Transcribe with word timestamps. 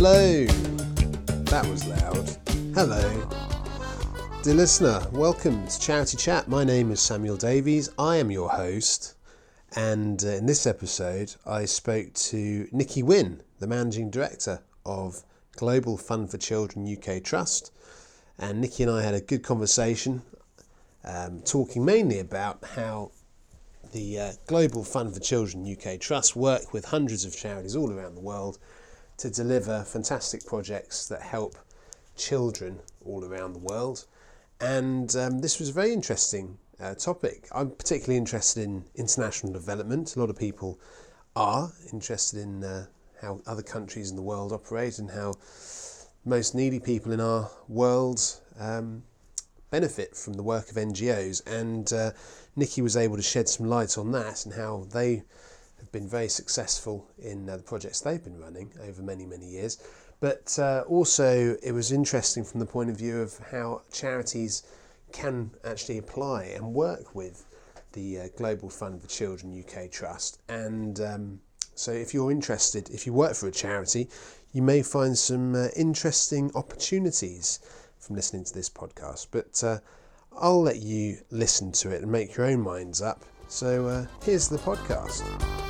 Hello! 0.00 0.44
That 1.46 1.66
was 1.66 1.84
loud. 1.88 2.36
Hello. 2.72 3.28
Dear 4.44 4.54
listener, 4.54 5.04
welcome 5.10 5.66
to 5.66 5.80
Charity 5.80 6.16
Chat. 6.16 6.46
My 6.46 6.62
name 6.62 6.92
is 6.92 7.00
Samuel 7.00 7.36
Davies. 7.36 7.90
I 7.98 8.14
am 8.18 8.30
your 8.30 8.48
host. 8.48 9.16
And 9.74 10.24
uh, 10.24 10.28
in 10.28 10.46
this 10.46 10.68
episode, 10.68 11.34
I 11.44 11.64
spoke 11.64 12.14
to 12.14 12.68
Nikki 12.70 13.02
Wynn, 13.02 13.42
the 13.58 13.66
Managing 13.66 14.08
Director 14.08 14.60
of 14.86 15.24
Global 15.56 15.96
Fund 15.98 16.30
for 16.30 16.38
Children 16.38 16.96
UK 16.96 17.20
Trust. 17.24 17.72
And 18.38 18.60
Nikki 18.60 18.84
and 18.84 18.92
I 18.92 19.02
had 19.02 19.14
a 19.14 19.20
good 19.20 19.42
conversation, 19.42 20.22
um, 21.02 21.40
talking 21.40 21.84
mainly 21.84 22.20
about 22.20 22.64
how 22.76 23.10
the 23.90 24.20
uh, 24.20 24.32
Global 24.46 24.84
Fund 24.84 25.12
for 25.12 25.18
Children 25.18 25.66
UK 25.76 25.98
Trust 25.98 26.36
work 26.36 26.72
with 26.72 26.84
hundreds 26.84 27.24
of 27.24 27.36
charities 27.36 27.74
all 27.74 27.90
around 27.90 28.14
the 28.14 28.20
world 28.20 28.60
to 29.18 29.30
deliver 29.30 29.84
fantastic 29.84 30.46
projects 30.46 31.08
that 31.08 31.20
help 31.20 31.56
children 32.16 32.78
all 33.04 33.24
around 33.24 33.52
the 33.52 33.58
world. 33.58 34.06
And 34.60 35.14
um, 35.16 35.40
this 35.40 35.58
was 35.58 35.68
a 35.68 35.72
very 35.72 35.92
interesting 35.92 36.58
uh, 36.80 36.94
topic. 36.94 37.48
I'm 37.52 37.70
particularly 37.70 38.16
interested 38.16 38.64
in 38.64 38.84
international 38.94 39.52
development. 39.52 40.16
A 40.16 40.20
lot 40.20 40.30
of 40.30 40.38
people 40.38 40.78
are 41.36 41.70
interested 41.92 42.40
in 42.40 42.64
uh, 42.64 42.86
how 43.20 43.40
other 43.46 43.62
countries 43.62 44.10
in 44.10 44.16
the 44.16 44.22
world 44.22 44.52
operate 44.52 44.98
and 44.98 45.10
how 45.10 45.34
most 46.24 46.54
needy 46.54 46.80
people 46.80 47.12
in 47.12 47.20
our 47.20 47.50
world 47.68 48.40
um, 48.58 49.02
benefit 49.70 50.16
from 50.16 50.34
the 50.34 50.42
work 50.42 50.70
of 50.70 50.76
NGOs. 50.76 51.46
And 51.46 51.92
uh, 51.92 52.12
Nikki 52.56 52.82
was 52.82 52.96
able 52.96 53.16
to 53.16 53.22
shed 53.22 53.48
some 53.48 53.68
light 53.68 53.98
on 53.98 54.12
that 54.12 54.44
and 54.44 54.54
how 54.54 54.86
they 54.92 55.22
have 55.78 55.92
been 55.92 56.08
very 56.08 56.28
successful 56.28 57.08
in 57.18 57.48
uh, 57.48 57.56
the 57.56 57.62
projects 57.62 58.00
they've 58.00 58.22
been 58.22 58.38
running 58.38 58.72
over 58.82 59.02
many, 59.02 59.26
many 59.26 59.46
years. 59.46 59.78
But 60.20 60.58
uh, 60.58 60.84
also, 60.88 61.56
it 61.62 61.72
was 61.72 61.92
interesting 61.92 62.44
from 62.44 62.60
the 62.60 62.66
point 62.66 62.90
of 62.90 62.96
view 62.96 63.20
of 63.20 63.38
how 63.50 63.82
charities 63.92 64.64
can 65.12 65.52
actually 65.64 65.98
apply 65.98 66.44
and 66.44 66.74
work 66.74 67.14
with 67.14 67.46
the 67.92 68.18
uh, 68.18 68.28
Global 68.36 68.68
Fund 68.68 69.00
for 69.00 69.08
Children 69.08 69.64
UK 69.64 69.90
Trust. 69.90 70.40
And 70.48 71.00
um, 71.00 71.40
so, 71.74 71.92
if 71.92 72.12
you're 72.12 72.32
interested, 72.32 72.90
if 72.90 73.06
you 73.06 73.12
work 73.12 73.34
for 73.34 73.46
a 73.46 73.52
charity, 73.52 74.08
you 74.52 74.62
may 74.62 74.82
find 74.82 75.16
some 75.16 75.54
uh, 75.54 75.68
interesting 75.76 76.50
opportunities 76.54 77.60
from 77.98 78.16
listening 78.16 78.44
to 78.44 78.54
this 78.54 78.68
podcast. 78.68 79.28
But 79.30 79.62
uh, 79.62 79.78
I'll 80.36 80.62
let 80.62 80.80
you 80.80 81.18
listen 81.30 81.72
to 81.72 81.90
it 81.90 82.02
and 82.02 82.10
make 82.10 82.36
your 82.36 82.46
own 82.46 82.60
minds 82.60 83.00
up. 83.00 83.24
So, 83.48 83.86
uh, 83.86 84.06
here's 84.24 84.48
the 84.48 84.58
podcast. 84.58 85.67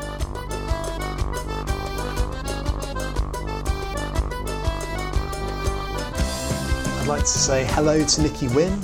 Like 7.08 7.20
to 7.22 7.26
say 7.26 7.64
hello 7.70 8.04
to 8.04 8.20
Nikki 8.20 8.48
Wynn, 8.48 8.78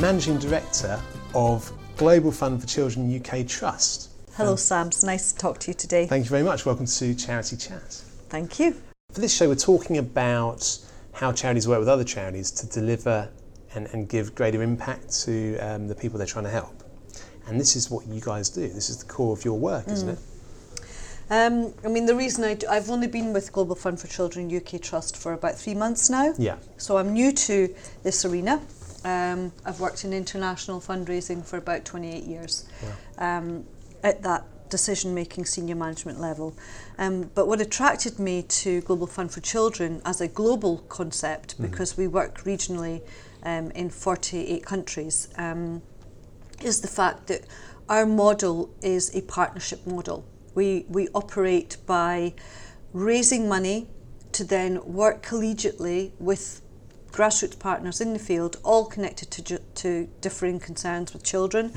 Managing 0.00 0.38
Director 0.38 1.00
of 1.36 1.70
Global 1.96 2.32
Fund 2.32 2.60
for 2.60 2.66
Children 2.66 3.14
UK 3.14 3.46
Trust. 3.46 4.10
Hello, 4.32 4.56
Sam. 4.56 4.88
It's 4.88 5.04
nice 5.04 5.30
to 5.30 5.38
talk 5.38 5.60
to 5.60 5.70
you 5.70 5.74
today. 5.74 6.06
Thank 6.06 6.24
you 6.24 6.30
very 6.30 6.42
much. 6.42 6.66
Welcome 6.66 6.86
to 6.86 7.14
Charity 7.14 7.56
Chat. 7.56 8.02
Thank 8.28 8.58
you. 8.58 8.72
For 9.12 9.20
this 9.20 9.32
show, 9.32 9.46
we're 9.46 9.54
talking 9.54 9.98
about 9.98 10.80
how 11.12 11.30
charities 11.30 11.68
work 11.68 11.78
with 11.78 11.88
other 11.88 12.02
charities 12.02 12.50
to 12.50 12.66
deliver 12.66 13.28
and, 13.72 13.86
and 13.92 14.08
give 14.08 14.34
greater 14.34 14.60
impact 14.60 15.12
to 15.22 15.58
um, 15.58 15.86
the 15.86 15.94
people 15.94 16.18
they're 16.18 16.26
trying 16.26 16.46
to 16.46 16.50
help. 16.50 16.82
And 17.46 17.60
this 17.60 17.76
is 17.76 17.88
what 17.88 18.04
you 18.08 18.20
guys 18.20 18.50
do. 18.50 18.62
This 18.62 18.90
is 18.90 18.96
the 18.96 19.06
core 19.06 19.32
of 19.32 19.44
your 19.44 19.56
work, 19.60 19.86
isn't 19.86 20.08
it? 20.08 20.18
Um, 21.30 21.74
I 21.84 21.88
mean, 21.88 22.06
the 22.06 22.14
reason 22.14 22.44
I 22.44 22.54
do, 22.54 22.66
I've 22.68 22.90
only 22.90 23.06
been 23.06 23.32
with 23.32 23.52
Global 23.52 23.74
Fund 23.74 24.00
for 24.00 24.06
Children 24.06 24.54
UK 24.54 24.80
Trust 24.80 25.16
for 25.16 25.32
about 25.32 25.56
three 25.56 25.74
months 25.74 26.08
now. 26.08 26.34
Yeah. 26.38 26.56
So 26.78 26.96
I'm 26.96 27.12
new 27.12 27.32
to 27.32 27.74
this 28.02 28.24
arena. 28.24 28.62
Um, 29.04 29.52
I've 29.64 29.80
worked 29.80 30.04
in 30.04 30.12
international 30.12 30.80
fundraising 30.80 31.44
for 31.44 31.56
about 31.56 31.84
28 31.84 32.24
years 32.24 32.66
um, 33.18 33.64
at 34.02 34.22
that 34.22 34.44
decision 34.70 35.14
making 35.14 35.44
senior 35.44 35.74
management 35.74 36.20
level. 36.20 36.56
Um, 36.98 37.30
but 37.34 37.46
what 37.46 37.60
attracted 37.60 38.18
me 38.18 38.42
to 38.42 38.80
Global 38.82 39.06
Fund 39.06 39.30
for 39.30 39.40
Children 39.40 40.02
as 40.04 40.20
a 40.20 40.28
global 40.28 40.78
concept, 40.88 41.60
because 41.60 41.96
we 41.96 42.06
work 42.06 42.44
regionally 42.44 43.02
um, 43.42 43.70
in 43.72 43.90
48 43.90 44.64
countries, 44.64 45.28
um, 45.36 45.82
is 46.62 46.80
the 46.80 46.88
fact 46.88 47.28
that 47.28 47.42
our 47.88 48.04
model 48.04 48.70
is 48.82 49.14
a 49.14 49.22
partnership 49.22 49.86
model. 49.86 50.24
We, 50.58 50.86
we 50.88 51.06
operate 51.14 51.76
by 51.86 52.34
raising 52.92 53.48
money 53.48 53.86
to 54.32 54.42
then 54.42 54.84
work 54.84 55.22
collegiately 55.24 56.10
with 56.18 56.62
grassroots 57.12 57.56
partners 57.60 58.00
in 58.00 58.12
the 58.12 58.18
field, 58.18 58.56
all 58.64 58.84
connected 58.86 59.30
to, 59.30 59.42
ju- 59.42 59.64
to 59.76 60.08
differing 60.20 60.58
concerns 60.58 61.12
with 61.12 61.22
children, 61.22 61.70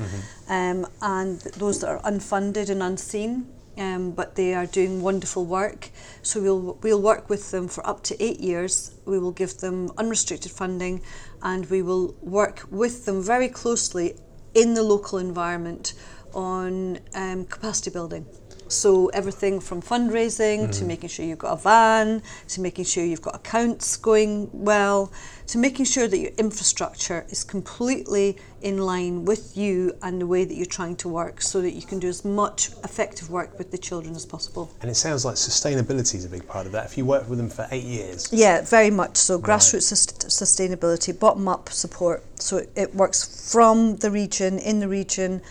um, 0.48 0.84
and 1.00 1.38
those 1.62 1.78
that 1.80 1.90
are 1.90 2.00
unfunded 2.00 2.70
and 2.70 2.82
unseen. 2.82 3.46
Um, 3.78 4.10
but 4.10 4.34
they 4.34 4.52
are 4.52 4.66
doing 4.66 5.00
wonderful 5.00 5.46
work. 5.46 5.90
So 6.22 6.42
we'll 6.42 6.78
we'll 6.82 7.00
work 7.00 7.30
with 7.30 7.52
them 7.52 7.68
for 7.68 7.86
up 7.86 8.02
to 8.08 8.14
eight 8.22 8.40
years. 8.40 8.96
We 9.06 9.18
will 9.18 9.32
give 9.42 9.58
them 9.58 9.90
unrestricted 9.96 10.50
funding, 10.52 11.02
and 11.40 11.70
we 11.70 11.82
will 11.82 12.16
work 12.20 12.66
with 12.68 13.06
them 13.06 13.22
very 13.22 13.48
closely 13.48 14.16
in 14.54 14.74
the 14.74 14.82
local 14.82 15.18
environment 15.18 15.94
on 16.34 16.98
um, 17.14 17.44
capacity 17.46 17.90
building. 17.90 18.26
So 18.72 19.08
everything 19.08 19.60
from 19.60 19.82
fundraising 19.82 20.66
to 20.66 20.68
mm-hmm. 20.68 20.86
making 20.86 21.08
sure 21.10 21.24
you've 21.24 21.38
got 21.38 21.52
a 21.52 21.62
van, 21.62 22.22
to 22.48 22.60
making 22.60 22.86
sure 22.86 23.04
you've 23.04 23.22
got 23.22 23.36
accounts 23.36 23.96
going 23.96 24.48
well, 24.52 25.12
to 25.48 25.58
making 25.58 25.84
sure 25.84 26.08
that 26.08 26.18
your 26.18 26.30
infrastructure 26.38 27.26
is 27.28 27.44
completely 27.44 28.38
in 28.62 28.78
line 28.78 29.24
with 29.24 29.56
you 29.56 29.94
and 30.02 30.20
the 30.20 30.26
way 30.26 30.44
that 30.44 30.54
you're 30.54 30.64
trying 30.64 30.96
to 30.96 31.08
work 31.08 31.42
so 31.42 31.60
that 31.60 31.72
you 31.72 31.82
can 31.82 31.98
do 31.98 32.08
as 32.08 32.24
much 32.24 32.70
effective 32.84 33.28
work 33.28 33.58
with 33.58 33.70
the 33.70 33.78
children 33.78 34.14
as 34.14 34.24
possible. 34.24 34.70
And 34.80 34.90
it 34.90 34.94
sounds 34.94 35.24
like 35.24 35.34
sustainability 35.34 36.14
is 36.14 36.24
a 36.24 36.28
big 36.28 36.46
part 36.46 36.66
of 36.66 36.72
that. 36.72 36.86
If 36.86 36.96
you 36.96 37.04
work 37.04 37.28
with 37.28 37.38
them 37.38 37.50
for 37.50 37.66
eight 37.70 37.84
years, 37.84 38.28
Yeah, 38.32 38.62
very 38.62 38.90
much 38.90 39.16
so. 39.16 39.38
Grassroots 39.38 39.82
sus- 39.82 40.06
sustainability, 40.06 41.18
bottom 41.18 41.48
up 41.48 41.68
support. 41.68 42.24
So 42.40 42.58
it, 42.58 42.70
it 42.76 42.94
works 42.94 43.52
from 43.52 43.96
the 43.96 44.10
region, 44.10 44.58
in 44.58 44.80
the 44.80 44.88
region, 44.88 45.42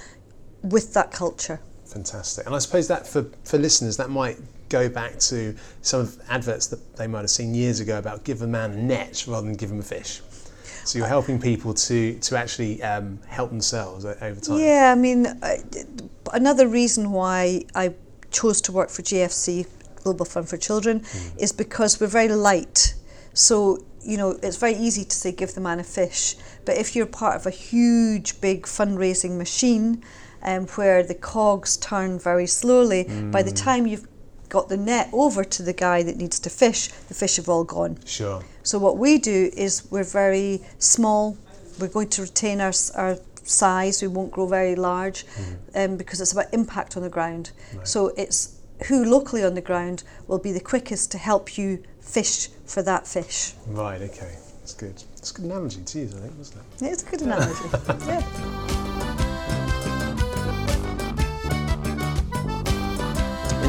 with 0.64 0.94
that 0.94 1.12
culture. 1.12 1.60
Fantastic. 1.92 2.46
And 2.46 2.56
I 2.56 2.60
suppose 2.60 2.88
that 2.88 3.06
for, 3.06 3.26
for 3.44 3.58
listeners, 3.58 3.98
that 3.98 4.10
might 4.10 4.38
go 4.70 4.90
back 4.90 5.20
to 5.20 5.56
some 5.82 6.02
of 6.02 6.18
adverts 6.30 6.68
that 6.68 6.96
they 6.96 7.08
might 7.08 7.22
have 7.22 7.30
seen 7.30 7.54
years 7.54 7.80
ago 7.80 8.00
about 8.00 8.24
give 8.24 8.42
a 8.42 8.48
man 8.48 8.72
a 8.72 8.78
net 8.78 9.26
rather 9.28 9.46
than 9.46 9.56
give 9.56 9.70
him 9.70 9.80
a 9.80 9.84
fish. 9.84 10.22
So 10.86 10.98
you're 10.98 11.08
helping 11.08 11.40
people 11.40 11.74
to, 11.74 12.18
to 12.20 12.38
actually 12.38 12.82
um, 12.82 13.20
help 13.28 13.50
themselves 13.50 14.06
over 14.06 14.40
time. 14.40 14.60
Yeah, 14.60 14.92
I 14.92 15.00
mean, 15.00 15.28
I, 15.44 15.60
another 16.34 16.68
reason 16.68 17.12
why 17.12 17.66
I 17.76 17.94
chose 18.32 18.62
to 18.62 18.72
work 18.72 18.90
for 18.90 19.04
GFC, 19.04 19.68
Global 20.04 20.26
Fund 20.26 20.50
for 20.50 20.58
Children, 20.58 21.04
is 21.38 21.52
because 21.52 22.00
we're 22.00 22.08
very 22.08 22.30
light. 22.30 22.96
So, 23.34 23.86
you 24.02 24.18
know, 24.18 24.40
it's 24.42 24.58
very 24.58 24.74
easy 24.74 25.04
to 25.04 25.16
say 25.16 25.32
give 25.32 25.54
the 25.54 25.62
man 25.62 25.80
a 25.80 25.84
fish. 25.84 26.36
But 26.66 26.78
if 26.78 26.96
you're 26.96 27.06
part 27.06 27.36
of 27.36 27.46
a 27.46 27.52
huge, 27.52 28.42
big 28.42 28.64
fundraising 28.64 29.38
machine 29.38 30.04
um, 30.44 30.68
where 30.68 31.04
the 31.04 31.16
cogs 31.16 31.78
turn 31.78 32.20
very 32.20 32.48
slowly, 32.48 33.04
by 33.32 33.42
the 33.42 33.52
time 33.52 33.88
you've 33.88 34.08
got 34.50 34.68
the 34.70 34.78
net 34.78 35.10
over 35.14 35.44
to 35.44 35.64
the 35.64 35.74
guy 35.74 36.04
that 36.04 36.18
needs 36.18 36.40
to 36.40 36.50
fish, 36.50 36.90
the 37.08 37.14
fish 37.14 37.38
have 37.38 37.48
all 37.50 37.64
gone. 37.64 37.98
Sure. 38.06 38.44
So 38.64 38.78
what 38.78 38.98
we 38.98 39.18
do 39.18 39.50
is 39.56 39.90
we're 39.90 40.04
very 40.04 40.62
small. 40.78 41.38
We're 41.80 41.88
going 41.88 42.10
to 42.10 42.24
retain 42.24 42.60
our, 42.60 42.74
our 42.96 43.18
size. 43.44 44.02
We 44.02 44.10
won't 44.10 44.32
grow 44.32 44.46
very 44.46 44.76
large 44.76 45.26
um, 45.74 45.98
because 45.98 46.20
it's 46.22 46.34
about 46.34 46.54
impact 46.54 46.98
on 46.98 47.04
the 47.04 47.10
ground. 47.10 47.52
So 47.84 48.08
it's 48.18 48.60
who 48.88 49.06
locally 49.06 49.44
on 49.44 49.54
the 49.54 49.62
ground 49.62 50.04
will 50.28 50.40
be 50.40 50.52
the 50.52 50.60
quickest 50.60 51.12
to 51.12 51.18
help 51.18 51.58
you 51.58 51.84
fish 52.00 52.50
for 52.66 52.82
that 52.84 53.08
fish. 53.08 53.54
Right, 53.68 54.02
okay. 54.02 54.36
That's 54.60 54.74
good. 54.74 55.04
It's 55.18 55.32
a 55.32 55.34
good 55.34 55.46
analogy 55.46 55.82
to 55.82 56.00
use, 56.00 56.16
I 56.16 56.20
think, 56.20 56.38
wasn't 56.38 56.62
it? 56.82 56.86
It's 56.86 57.04
a 57.04 57.06
good 57.06 57.22
analogy. 57.22 58.06
yeah. 58.06 58.81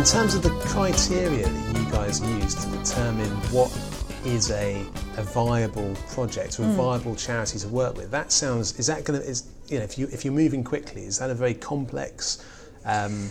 In 0.03 0.09
terms 0.09 0.35
of 0.35 0.43
the 0.43 0.51
criteria 0.67 1.47
that 1.49 1.79
you 1.79 1.89
guys 1.93 2.21
use 2.21 2.57
to 2.57 2.71
determine 2.77 3.31
what 3.53 3.71
is 4.27 4.51
a, 4.51 4.85
a 5.17 5.23
viable 5.23 5.95
project 6.09 6.59
or 6.59 6.65
a 6.65 6.71
viable 6.71 7.15
charity 7.15 7.61
to 7.61 7.69
work 7.69 7.97
with, 7.97 8.11
that 8.11 8.33
sounds 8.33 8.77
is 8.81 8.89
that 8.89 9.05
going 9.05 9.21
to 9.21 9.25
is 9.25 9.45
you 9.69 9.79
know 9.79 9.85
if 9.85 9.97
you 9.97 10.09
if 10.11 10.25
you're 10.25 10.35
moving 10.35 10.65
quickly, 10.65 11.05
is 11.05 11.21
that 11.21 11.31
a 11.31 11.35
very 11.35 11.55
complex 11.55 12.45
um, 12.85 13.31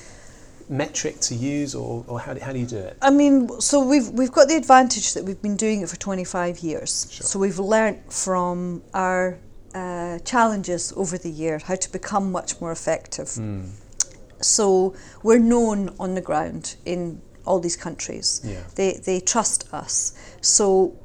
metric 0.70 1.20
to 1.20 1.36
use, 1.36 1.76
or, 1.76 2.06
or 2.08 2.22
how, 2.22 2.34
do, 2.34 2.40
how 2.40 2.54
do 2.54 2.60
you 2.60 2.66
do 2.66 2.78
it? 2.78 2.96
I 3.02 3.10
mean, 3.10 3.50
so 3.60 3.86
we've 3.86 4.08
we've 4.08 4.32
got 4.32 4.48
the 4.48 4.56
advantage 4.56 5.14
that 5.16 5.26
we've 5.26 5.42
been 5.42 5.58
doing 5.58 5.82
it 5.82 5.90
for 5.90 5.98
25 5.98 6.60
years. 6.60 7.12
Sure. 7.12 7.26
So 7.26 7.38
we've 7.38 7.60
learnt 7.60 8.14
from 8.14 8.82
our 8.94 9.38
uh, 9.76 10.20
challenges 10.20 10.94
over 10.96 11.18
the 11.18 11.32
year 11.32 11.60
how 11.60 11.76
to 11.76 11.92
become 11.92 12.32
much 12.32 12.62
more 12.62 12.72
effective. 12.72 13.38
So 14.42 14.96
we're 15.24 15.40
known 15.40 15.96
on 16.00 16.16
the 16.16 16.22
ground 16.22 16.76
in 16.86 17.22
all 17.46 17.60
these 17.60 17.78
countries. 17.78 18.42
Yeah. 18.44 18.64
They 18.76 19.02
they 19.06 19.20
trust 19.20 19.74
us. 19.74 20.14
So 20.42 20.96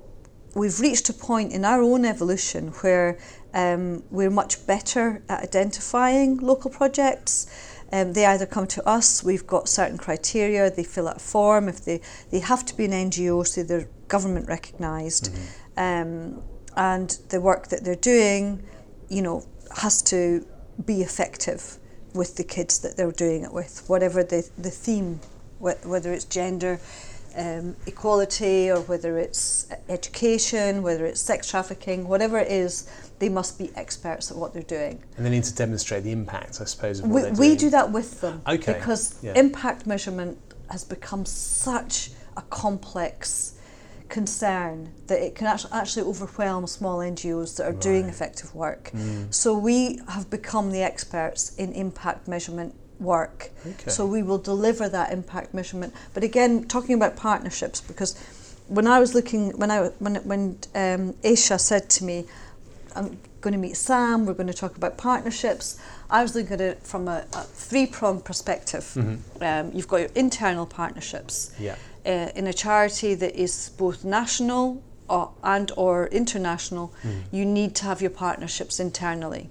we've 0.55 0.81
reached 0.81 1.09
a 1.09 1.13
point 1.13 1.53
in 1.53 1.65
our 1.65 1.83
own 1.83 2.05
evolution 2.05 2.69
where 2.83 3.19
um, 3.55 4.03
we're 4.11 4.31
much 4.31 4.67
better 4.67 5.23
at 5.29 5.43
identifying 5.43 6.39
local 6.39 6.71
projects. 6.71 7.47
Um, 7.93 8.13
they 8.15 8.27
either 8.27 8.47
come 8.47 8.67
to 8.67 8.87
us, 8.89 9.23
we've 9.23 9.47
got 9.47 9.69
certain 9.69 9.97
criteria, 9.97 10.71
they 10.71 10.83
fill 10.83 11.09
out 11.09 11.19
a 11.19 11.21
form, 11.21 11.69
if 11.69 11.85
they, 11.85 12.01
they 12.31 12.41
have 12.41 12.65
to 12.67 12.77
be 12.77 12.85
an 12.85 12.91
NGO, 12.91 13.47
so 13.47 13.63
they're 13.63 13.89
government 14.09 14.49
recognized 14.49 15.31
um, 15.77 16.43
and 16.77 17.19
the 17.29 17.41
work 17.41 17.69
that 17.69 17.85
they're 17.85 17.95
doing, 17.95 18.63
you 19.09 19.23
know, 19.23 19.47
has 19.77 20.03
to 20.03 20.47
be 20.85 21.03
effective 21.03 21.79
with 22.17 22.37
the 22.37 22.45
kids 22.45 22.79
that 22.81 22.97
they're 22.97 23.13
doing 23.13 23.43
it 23.43 23.53
with, 23.53 23.85
whatever 23.87 24.25
the, 24.25 24.49
the 24.59 24.71
theme, 24.71 25.21
wh- 25.61 25.87
whether 25.87 26.13
it's 26.13 26.25
gender 26.25 26.81
um, 27.37 27.77
equality 27.87 28.71
or 28.71 28.81
whether 28.81 29.19
it's 29.19 29.69
education, 29.89 30.83
whether 30.83 31.05
it's 31.05 31.21
sex 31.21 31.49
trafficking, 31.51 32.09
whatever 32.09 32.39
it 32.39 32.51
is, 32.51 32.91
they 33.19 33.29
must 33.29 33.59
be 33.59 33.71
experts 33.77 34.31
at 34.31 34.37
what 34.37 34.55
they're 34.55 34.63
doing. 34.63 35.03
And 35.17 35.25
they 35.27 35.31
need 35.31 35.45
to 35.45 35.55
demonstrate 35.55 36.05
the 36.05 36.13
impact, 36.13 36.61
I 36.61 36.65
suppose, 36.65 37.01
of 37.01 37.11
what 37.11 37.33
We, 37.33 37.51
we 37.51 37.57
do 37.57 37.71
that 37.71 37.93
with 37.93 38.21
them 38.21 38.43
Okay, 38.47 38.75
because 38.75 39.19
yeah. 39.23 39.35
impact 39.37 39.87
measurement 39.87 40.39
has 40.71 40.83
become 40.85 41.25
such 41.27 42.11
a 42.37 42.43
complex 42.43 43.56
concern 44.09 44.93
that 45.07 45.21
it 45.21 45.35
can 45.35 45.47
actually, 45.47 45.73
actually 45.73 46.03
overwhelm 46.03 46.67
small 46.67 46.99
NGOs 46.99 47.57
that 47.57 47.67
are 47.67 47.73
doing 47.73 48.07
effective 48.07 48.55
work. 48.55 48.91
Mm. 48.93 49.33
So 49.33 49.57
we 49.57 50.01
have 50.09 50.31
become 50.31 50.71
the 50.71 50.83
experts 50.83 51.55
in 51.57 51.73
impact 51.73 52.29
measurement 52.29 52.75
work. 53.01 53.51
Okay. 53.67 53.91
So 53.91 54.07
we 54.07 54.23
will 54.23 54.39
deliver 54.39 54.89
that 54.89 55.13
impact 55.13 55.55
measurement. 55.55 55.95
But 56.15 56.25
again, 56.25 56.65
talking 56.65 56.95
about 56.95 57.17
partnerships, 57.17 57.81
because 57.81 58.17
when 58.69 58.87
I 58.87 58.99
was 58.99 59.15
looking, 59.15 59.57
when 59.59 59.71
I 59.71 59.89
when 59.99 60.17
when 60.17 60.59
um, 60.75 61.13
Aisha 61.23 61.61
said 61.61 61.89
to 61.91 62.05
me, 62.05 62.27
"I'm 62.95 63.19
going 63.41 63.53
to 63.53 63.59
meet 63.59 63.77
Sam. 63.77 64.27
We're 64.27 64.35
going 64.35 64.49
to 64.49 64.55
talk 64.55 64.77
about 64.77 64.97
partnerships." 64.97 65.79
I 66.09 66.23
was 66.23 66.35
looking 66.37 66.53
at 66.53 66.61
it 66.61 66.83
from 66.85 67.09
a, 67.09 67.25
a 67.33 67.43
three-pronged 67.43 68.25
perspective. 68.25 68.85
Mm-hmm. 68.95 69.43
Um, 69.43 69.73
you've 69.75 69.89
got 69.89 69.97
your 69.97 70.11
internal 70.15 70.65
partnerships 70.65 71.53
Yeah. 71.59 71.75
Uh, 72.07 72.31
in 72.35 72.47
a 72.47 72.53
charity 72.53 73.15
that 73.15 73.35
is 73.35 73.71
both 73.77 74.05
national 74.05 74.83
or, 75.09 75.33
and 75.43 75.73
or 75.77 76.07
international. 76.09 76.95
Mm. 77.03 77.23
You 77.33 77.45
need 77.45 77.75
to 77.77 77.85
have 77.85 78.01
your 78.01 78.11
partnerships 78.11 78.81
internally. 78.81 79.49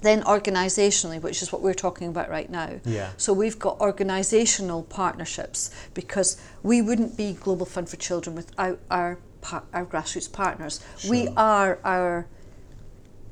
Then 0.00 0.22
organisationally, 0.22 1.20
which 1.20 1.42
is 1.42 1.52
what 1.52 1.60
we're 1.60 1.74
talking 1.74 2.08
about 2.08 2.30
right 2.30 2.48
now. 2.48 2.78
Yeah. 2.84 3.10
So 3.16 3.32
we've 3.32 3.58
got 3.58 3.78
organisational 3.80 4.88
partnerships 4.88 5.70
because 5.92 6.40
we 6.62 6.80
wouldn't 6.80 7.16
be 7.16 7.32
Global 7.32 7.66
Fund 7.66 7.88
for 7.88 7.96
Children 7.96 8.36
without 8.36 8.78
our 8.90 9.18
par- 9.40 9.64
our 9.72 9.84
grassroots 9.84 10.30
partners. 10.32 10.80
We 11.08 11.28
are 11.36 11.80
our 11.84 12.26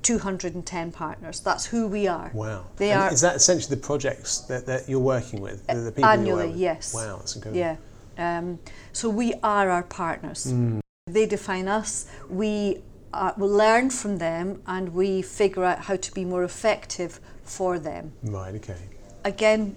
210 0.03 0.93
partners. 0.93 1.41
That's 1.41 1.67
who 1.67 1.89
we 1.89 2.06
are. 2.06 2.31
Wow. 2.32 2.67
They 2.77 2.93
And 2.93 3.03
are 3.03 3.12
Is 3.12 3.21
that 3.23 3.37
essentially 3.37 3.75
the 3.75 3.82
projects 3.82 4.39
that, 4.43 4.67
that 4.67 4.89
you're 4.89 5.00
working 5.00 5.41
with? 5.41 5.67
The, 5.67 5.75
the 5.75 5.91
people 5.93 6.11
annually, 6.11 6.32
working 6.32 6.50
with? 6.53 6.61
yes. 6.61 6.94
Wow, 6.94 7.17
that's 7.17 7.35
incredible. 7.35 7.59
Yeah. 7.59 7.77
Um, 8.19 8.59
so 8.93 9.09
we 9.09 9.35
are 9.43 9.71
our 9.71 9.83
partners. 9.83 10.47
Mm. 10.53 10.81
They 11.07 11.27
define 11.27 11.69
us. 11.69 12.07
We 12.29 12.83
uh, 13.13 13.33
will 13.37 13.49
learn 13.51 13.91
from 13.91 14.19
them 14.19 14.63
and 14.67 14.95
we 14.95 15.23
figure 15.23 15.65
out 15.65 15.81
how 15.81 15.97
to 15.97 16.13
be 16.13 16.25
more 16.25 16.45
effective 16.45 17.21
for 17.45 17.79
them. 17.79 18.13
Right, 18.23 18.55
okay. 18.57 18.77
Again, 19.25 19.77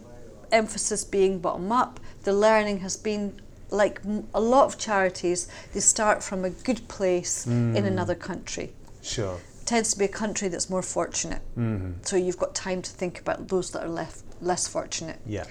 emphasis 0.51 1.03
being 1.03 1.39
bottom 1.39 1.71
up. 1.71 1.99
The 2.23 2.33
learning 2.33 2.79
has 2.79 2.97
been 2.97 3.39
like 3.71 4.01
a 4.33 4.41
lot 4.41 4.65
of 4.65 4.79
charities, 4.79 5.47
they 5.73 5.79
start 5.79 6.23
from 6.23 6.43
a 6.43 6.49
good 6.49 6.87
place 6.87 7.45
in 7.45 7.73
Mm. 7.75 7.85
another 7.85 8.15
country. 8.15 8.73
Sure. 9.01 9.37
tends 9.65 9.91
to 9.93 9.99
be 9.99 10.05
a 10.05 10.07
country 10.07 10.47
that's 10.47 10.67
more 10.67 10.81
fortunate. 10.81 11.41
Mm-hmm. 11.55 11.91
So 12.01 12.15
you've 12.15 12.39
got 12.39 12.55
time 12.55 12.81
to 12.81 12.89
think 12.89 13.19
about 13.19 13.47
those 13.49 13.69
that 13.73 13.83
are 13.83 13.87
left 14.01 14.23
less 14.41 14.67
fortunate. 14.67 15.19
Yeah. 15.27 15.43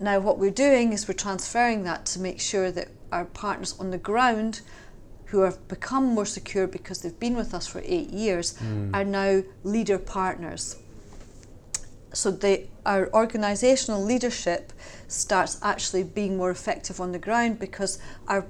Now, 0.00 0.20
what 0.20 0.38
we're 0.38 0.50
doing 0.50 0.92
is 0.92 1.08
we're 1.08 1.14
transferring 1.14 1.82
that 1.84 2.06
to 2.06 2.20
make 2.20 2.40
sure 2.40 2.70
that 2.70 2.88
our 3.10 3.24
partners 3.24 3.74
on 3.80 3.90
the 3.90 3.98
ground, 3.98 4.60
who 5.26 5.40
have 5.40 5.66
become 5.68 6.04
more 6.06 6.26
secure 6.26 6.66
because 6.66 7.00
they've 7.02 7.18
been 7.18 7.36
with 7.36 7.52
us 7.52 7.66
for 7.66 7.82
eight 7.84 8.10
years, 8.10 8.54
Mm. 8.54 8.94
are 8.94 9.04
now 9.04 9.42
leader 9.64 9.98
partners. 9.98 10.76
So 12.14 12.30
they, 12.30 12.68
our 12.86 13.06
organisational 13.08 14.04
leadership 14.04 14.72
starts 15.08 15.58
actually 15.62 16.04
being 16.04 16.36
more 16.36 16.50
effective 16.50 17.00
on 17.00 17.12
the 17.12 17.18
ground 17.18 17.58
because 17.58 17.98
our 18.26 18.46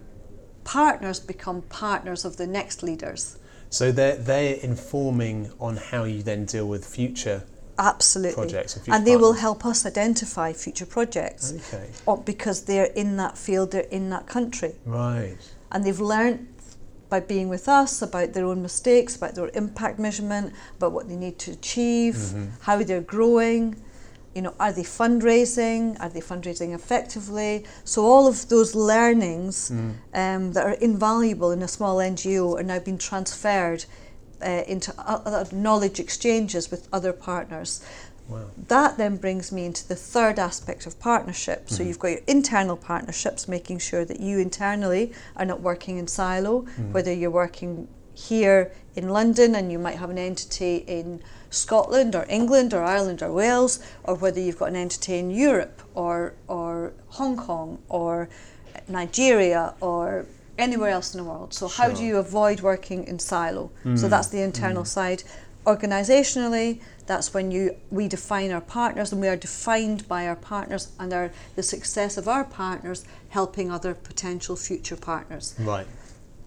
partners 0.65 1.19
become 1.19 1.63
partners 1.63 2.25
of 2.25 2.37
the 2.37 2.47
next 2.47 2.83
leaders. 2.83 3.39
So 3.71 3.91
they're, 3.91 4.17
they're 4.17 4.57
informing 4.57 5.51
on 5.59 5.77
how 5.77 6.05
you 6.05 6.23
then 6.23 6.45
deal 6.45 6.69
with 6.69 6.85
future. 6.87 7.43
Absolutely. 7.79 8.35
Projects 8.35 8.77
and 8.77 8.89
and 8.95 9.07
they 9.07 9.17
will 9.17 9.35
help 9.35 9.65
us 9.65 9.87
identify 9.87 10.53
future 10.53 10.87
projects 10.87 11.53
Okay. 11.73 11.87
or 12.07 12.19
because 12.19 12.63
they're 12.63 12.93
in 13.03 13.17
that 13.19 13.39
field, 13.39 13.71
they're 13.71 13.83
in 13.99 14.11
that 14.11 14.27
country. 14.27 14.75
Right. 14.85 15.37
And 15.71 15.85
they've 15.85 16.01
learned 16.01 16.49
by 17.09 17.21
being 17.21 17.49
with 17.49 17.69
us 17.69 18.03
about 18.03 18.33
their 18.35 18.45
own 18.45 18.61
mistakes, 18.63 19.17
about 19.17 19.35
their 19.35 19.51
impact 19.55 19.99
measurement, 19.99 20.53
about 20.77 20.93
what 20.93 21.09
they 21.09 21.17
need 21.17 21.39
to 21.39 21.53
achieve, 21.53 22.15
Mm-hmm. 22.17 22.47
how 22.61 22.83
they're 22.83 23.01
growing. 23.01 23.77
You 24.35 24.43
know, 24.43 24.55
are 24.61 24.73
they 24.73 24.83
fundraising? 24.83 25.99
Are 26.01 26.09
they 26.11 26.21
fundraising 26.21 26.75
effectively? 26.75 27.65
So 27.85 28.05
all 28.05 28.27
of 28.27 28.49
those 28.49 28.75
learnings 28.75 29.71
Mm. 29.71 29.95
um, 30.15 30.53
that 30.53 30.65
are 30.67 30.73
invaluable 30.91 31.51
in 31.53 31.63
a 31.63 31.69
small 31.69 31.97
NGO 31.99 32.59
are 32.59 32.63
now 32.63 32.79
being 32.79 32.99
transferred 32.99 33.85
uh, 34.43 34.63
into 34.67 34.95
other 34.99 35.47
knowledge 35.55 35.99
exchanges 36.01 36.71
with 36.71 36.89
other 36.93 37.13
partners. 37.13 37.85
Wow. 38.29 38.45
That 38.69 38.99
then 38.99 39.17
brings 39.17 39.51
me 39.53 39.65
into 39.65 39.89
the 39.89 39.97
third 39.97 40.39
aspect 40.39 40.87
of 40.87 41.01
partnership. 41.01 41.65
Mm-hmm. 41.65 41.75
So 41.75 41.83
you've 41.83 41.99
got 41.99 42.09
your 42.09 42.21
internal 42.27 42.77
partnerships, 42.77 43.49
making 43.49 43.79
sure 43.79 44.05
that 44.05 44.21
you 44.21 44.39
internally 44.39 45.13
are 45.37 45.47
not 45.47 45.61
working 45.61 45.97
in 45.99 46.07
silo, 46.07 46.63
Mm-hmm. 46.63 46.93
whether 46.93 47.13
you're 47.13 47.31
working 47.31 47.89
here 48.15 48.73
in 48.97 49.09
London 49.09 49.55
and 49.55 49.71
you 49.73 49.79
might 49.79 49.97
have 49.97 50.11
an 50.11 50.19
entity 50.19 50.79
in 50.87 51.23
Scotland 51.51 52.15
or 52.15 52.27
England 52.29 52.75
or 52.75 52.83
Ireland 52.83 53.23
or 53.23 53.33
Wales, 53.33 53.81
or 54.05 54.15
whether 54.17 54.41
you've 54.41 54.59
got 54.59 54.69
an 54.71 54.77
entity 54.77 55.19
in 55.19 55.31
Europe 55.31 55.81
or 55.95 56.35
or 56.49 56.93
Hong 57.19 57.37
Kong 57.37 57.79
or 57.89 58.29
Nigeria 58.89 59.75
or 59.81 60.27
anywhere 60.59 60.91
else 60.91 61.15
in 61.15 61.19
the 61.23 61.29
world. 61.31 61.55
So 61.55 61.69
how 61.69 61.91
do 61.91 62.05
you 62.05 62.17
avoid 62.19 62.61
working 62.61 63.05
in 63.05 63.19
silo? 63.19 63.71
So 63.85 63.91
mm. 63.91 64.11
that's 64.11 64.29
the 64.29 64.43
internal 64.43 64.83
mm. 64.83 64.89
side. 64.89 65.23
Organisationally, 65.65 66.81
that's 67.07 67.35
when 67.35 67.51
you 67.51 67.77
we 67.91 68.09
define 68.09 68.51
our 68.51 68.61
partners 68.61 69.13
and 69.13 69.21
we 69.21 69.29
are 69.29 69.37
defined 69.37 70.09
by 70.09 70.27
our 70.27 70.37
partners 70.37 70.93
and 70.99 71.13
our 71.13 71.31
the 71.57 71.63
success 71.63 72.17
of 72.17 72.29
our 72.29 72.45
partners 72.45 73.05
helping 73.31 73.71
other 73.71 73.95
potential 73.95 74.57
future 74.57 74.97
partners. 74.97 75.55
Right. 75.59 75.87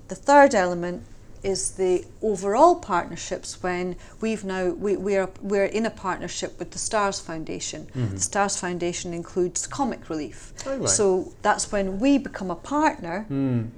The 0.08 0.16
third 0.16 0.56
element 0.56 1.04
is 1.44 1.72
the 1.72 2.06
overall 2.22 2.76
partnerships 2.76 3.64
when 3.64 3.96
we've 4.20 4.44
now 4.44 4.70
we, 4.70 4.96
we're 4.98 5.30
we're 5.42 5.66
in 5.66 5.86
a 5.86 5.90
partnership 5.90 6.58
with 6.60 6.72
the 6.72 6.80
Stars 6.80 7.20
Foundation. 7.20 7.88
Mm-hmm. 7.88 8.16
The 8.16 8.22
Stars 8.22 8.58
Foundation 8.60 9.14
includes 9.14 9.68
comic 9.68 10.10
relief. 10.10 10.54
Oh, 10.66 10.78
right. 10.78 10.90
So 10.90 11.34
that's 11.42 11.72
when 11.72 12.00
we 12.00 12.18
become 12.18 12.52
a 12.52 12.56
partner 12.56 13.26
Mm. 13.30 13.70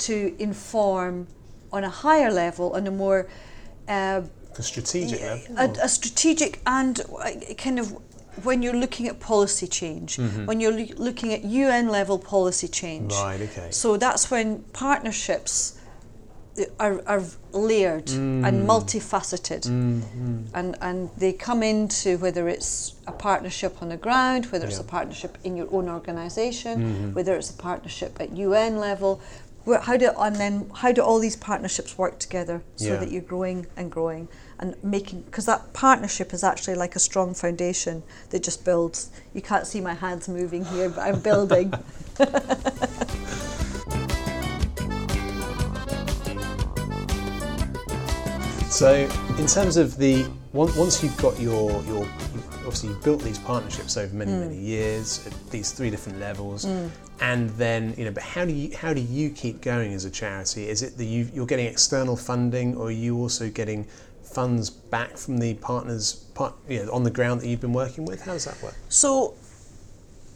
To 0.00 0.34
inform 0.38 1.26
on 1.72 1.84
a 1.84 1.88
higher 1.88 2.30
level, 2.30 2.72
on 2.72 2.86
a 2.86 2.90
more 2.90 3.28
uh, 3.88 4.22
The 4.54 4.62
strategic 4.62 5.20
level. 5.20 5.58
a, 5.58 5.84
a 5.84 5.88
strategic 5.88 6.60
and 6.66 7.00
uh, 7.00 7.54
kind 7.56 7.78
of 7.78 7.96
when 8.44 8.62
you're 8.62 8.76
looking 8.76 9.08
at 9.08 9.20
policy 9.20 9.66
change, 9.66 10.16
mm-hmm. 10.16 10.46
when 10.46 10.60
you're 10.60 10.72
loo- 10.72 10.94
looking 10.96 11.32
at 11.32 11.44
UN 11.44 11.88
level 11.88 12.18
policy 12.18 12.68
change. 12.68 13.12
Right, 13.12 13.40
okay. 13.40 13.68
So 13.70 13.96
that's 13.96 14.30
when 14.30 14.62
partnerships 14.72 15.78
uh, 16.58 16.64
are, 16.78 17.02
are 17.06 17.22
layered 17.52 18.08
and 18.10 18.44
mm. 18.44 18.66
multifaceted. 18.66 19.62
Mm-hmm. 19.66 20.42
And, 20.54 20.76
and 20.80 21.10
they 21.16 21.32
come 21.32 21.62
into 21.62 22.18
whether 22.18 22.48
it's 22.48 22.94
a 23.06 23.12
partnership 23.12 23.82
on 23.82 23.88
the 23.88 23.96
ground, 23.96 24.46
whether 24.46 24.66
it's 24.66 24.78
a 24.78 24.84
partnership 24.84 25.38
in 25.44 25.56
your 25.56 25.68
own 25.72 25.88
organization 25.88 26.80
mm-hmm. 26.80 27.12
whether 27.12 27.34
it's 27.36 27.50
a 27.50 27.54
partnership 27.54 28.20
at 28.20 28.36
UN 28.36 28.76
level. 28.78 29.20
How 29.78 29.96
do 29.96 30.10
and 30.18 30.36
then 30.36 30.70
how 30.76 30.92
do 30.92 31.02
all 31.02 31.18
these 31.18 31.36
partnerships 31.36 31.96
work 31.96 32.18
together 32.18 32.62
so 32.76 32.86
Yeah. 32.86 32.96
that 32.96 33.10
you're 33.10 33.22
growing 33.22 33.66
and 33.76 33.90
growing 33.90 34.28
and 34.58 34.74
making 34.82 35.22
because 35.22 35.46
that 35.46 35.72
partnership 35.72 36.32
is 36.34 36.42
actually 36.44 36.74
like 36.74 36.96
a 36.96 36.98
strong 37.00 37.34
foundation 37.34 38.02
that 38.30 38.42
just 38.42 38.64
builds. 38.64 39.10
You 39.34 39.42
can't 39.42 39.66
see 39.66 39.80
my 39.80 39.94
hands 39.94 40.28
moving 40.28 40.64
here, 40.64 40.88
but 40.88 41.00
I'm 41.00 41.20
building. 41.20 41.72
So, 48.70 49.08
in 49.36 49.46
terms 49.46 49.76
of 49.76 49.96
the 49.96 50.26
once 50.52 51.02
you've 51.02 51.16
got 51.18 51.38
your 51.40 51.82
your 51.84 52.06
obviously 52.70 52.90
you've 52.90 53.02
built 53.02 53.20
these 53.22 53.38
partnerships 53.40 53.96
over 53.96 54.14
many 54.14 54.30
Mm. 54.30 54.38
many 54.46 54.56
years 54.56 55.26
at 55.26 55.32
these 55.50 55.72
three 55.72 55.90
different 55.90 56.20
levels. 56.20 56.64
and 57.22 57.50
then 57.58 57.92
you 57.98 58.04
know, 58.06 58.12
but 58.12 58.22
how 58.22 58.44
do 58.46 58.52
you 58.52 58.74
how 58.76 58.94
do 58.94 59.00
you 59.00 59.28
keep 59.30 59.60
going 59.60 59.92
as 59.92 60.04
a 60.04 60.10
charity? 60.10 60.68
Is 60.68 60.80
it 60.82 60.96
that 60.96 61.04
you, 61.04 61.28
you're 61.34 61.46
getting 61.52 61.66
external 61.66 62.16
funding, 62.16 62.76
or 62.76 62.86
are 62.86 62.90
you 63.06 63.18
also 63.18 63.50
getting 63.50 63.86
funds 64.22 64.70
back 64.70 65.18
from 65.18 65.38
the 65.38 65.54
partners 65.54 66.04
part, 66.38 66.54
you 66.68 66.84
know, 66.84 66.92
on 66.92 67.02
the 67.02 67.10
ground 67.10 67.40
that 67.40 67.48
you've 67.48 67.60
been 67.60 67.72
working 67.84 68.04
with? 68.06 68.22
How 68.22 68.32
does 68.34 68.44
that 68.44 68.62
work? 68.62 68.74
So, 68.88 69.34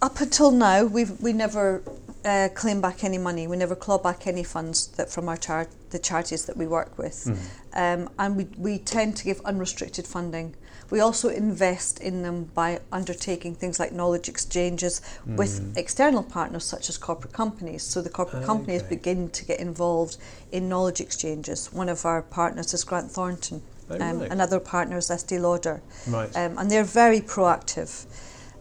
up 0.02 0.20
until 0.20 0.50
now, 0.50 0.84
we've 0.84 1.14
we 1.22 1.32
never 1.32 1.82
uh, 2.24 2.48
claim 2.54 2.80
back 2.80 3.04
any 3.04 3.18
money. 3.18 3.46
We 3.46 3.56
never 3.56 3.76
claw 3.76 3.98
back 3.98 4.26
any 4.26 4.42
funds 4.44 4.88
that 4.96 5.08
from 5.08 5.28
our 5.28 5.36
char- 5.38 5.68
the 5.90 5.98
charities 6.00 6.44
that 6.46 6.56
we 6.56 6.66
work 6.66 6.98
with, 6.98 7.16
Mm. 7.24 7.36
um, 7.82 8.10
and 8.18 8.36
we 8.36 8.44
we 8.58 8.78
tend 8.78 9.16
to 9.18 9.24
give 9.24 9.40
unrestricted 9.44 10.06
funding. 10.06 10.54
We 10.90 11.00
also 11.00 11.28
invest 11.28 12.00
in 12.00 12.22
them 12.22 12.50
by 12.54 12.80
undertaking 12.92 13.54
things 13.54 13.78
like 13.78 13.92
knowledge 13.92 14.28
exchanges 14.28 15.00
with 15.26 15.76
external 15.76 16.22
partners 16.22 16.64
such 16.64 16.88
as 16.88 16.98
corporate 16.98 17.32
companies. 17.32 17.82
So 17.82 18.02
the 18.02 18.10
corporate 18.10 18.44
companies 18.44 18.82
begin 18.82 19.30
to 19.30 19.44
get 19.44 19.60
involved 19.60 20.16
in 20.52 20.68
knowledge 20.68 21.00
exchanges. 21.00 21.72
One 21.72 21.88
of 21.88 22.04
our 22.04 22.22
partners 22.22 22.74
is 22.74 22.84
Grant 22.84 23.10
Thornton. 23.10 23.62
Oh, 23.90 24.00
um, 24.00 24.20
right. 24.20 24.30
Another 24.30 24.60
partner 24.60 24.96
is 24.96 25.10
Estee 25.10 25.38
Lauder 25.38 25.82
Right. 26.08 26.34
um, 26.36 26.56
and 26.58 26.70
they're 26.70 26.84
very 26.84 27.20
proactive. 27.20 28.06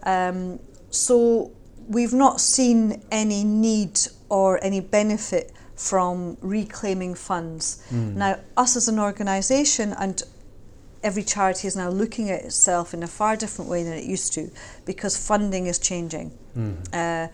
Um, 0.03 0.59
so 0.89 1.51
we've 1.87 2.13
not 2.13 2.41
seen 2.41 3.03
any 3.11 3.43
need 3.43 3.99
or 4.29 4.61
any 4.63 4.79
benefit 4.81 5.51
from 5.75 6.37
reclaiming 6.41 7.15
funds. 7.15 7.83
Now, 7.91 8.39
us 8.55 8.75
as 8.75 8.87
an 8.87 8.99
organisation 8.99 9.93
and 9.93 10.21
every 11.03 11.23
charity 11.23 11.67
is 11.67 11.75
now 11.75 11.89
looking 11.89 12.29
at 12.29 12.43
itself 12.43 12.93
in 12.93 13.03
a 13.03 13.07
far 13.07 13.35
different 13.35 13.69
way 13.69 13.83
than 13.83 13.93
it 13.93 14.05
used 14.05 14.33
to 14.33 14.49
because 14.85 15.17
funding 15.17 15.67
is 15.67 15.77
changing. 15.77 16.31
Uh, 16.93 17.27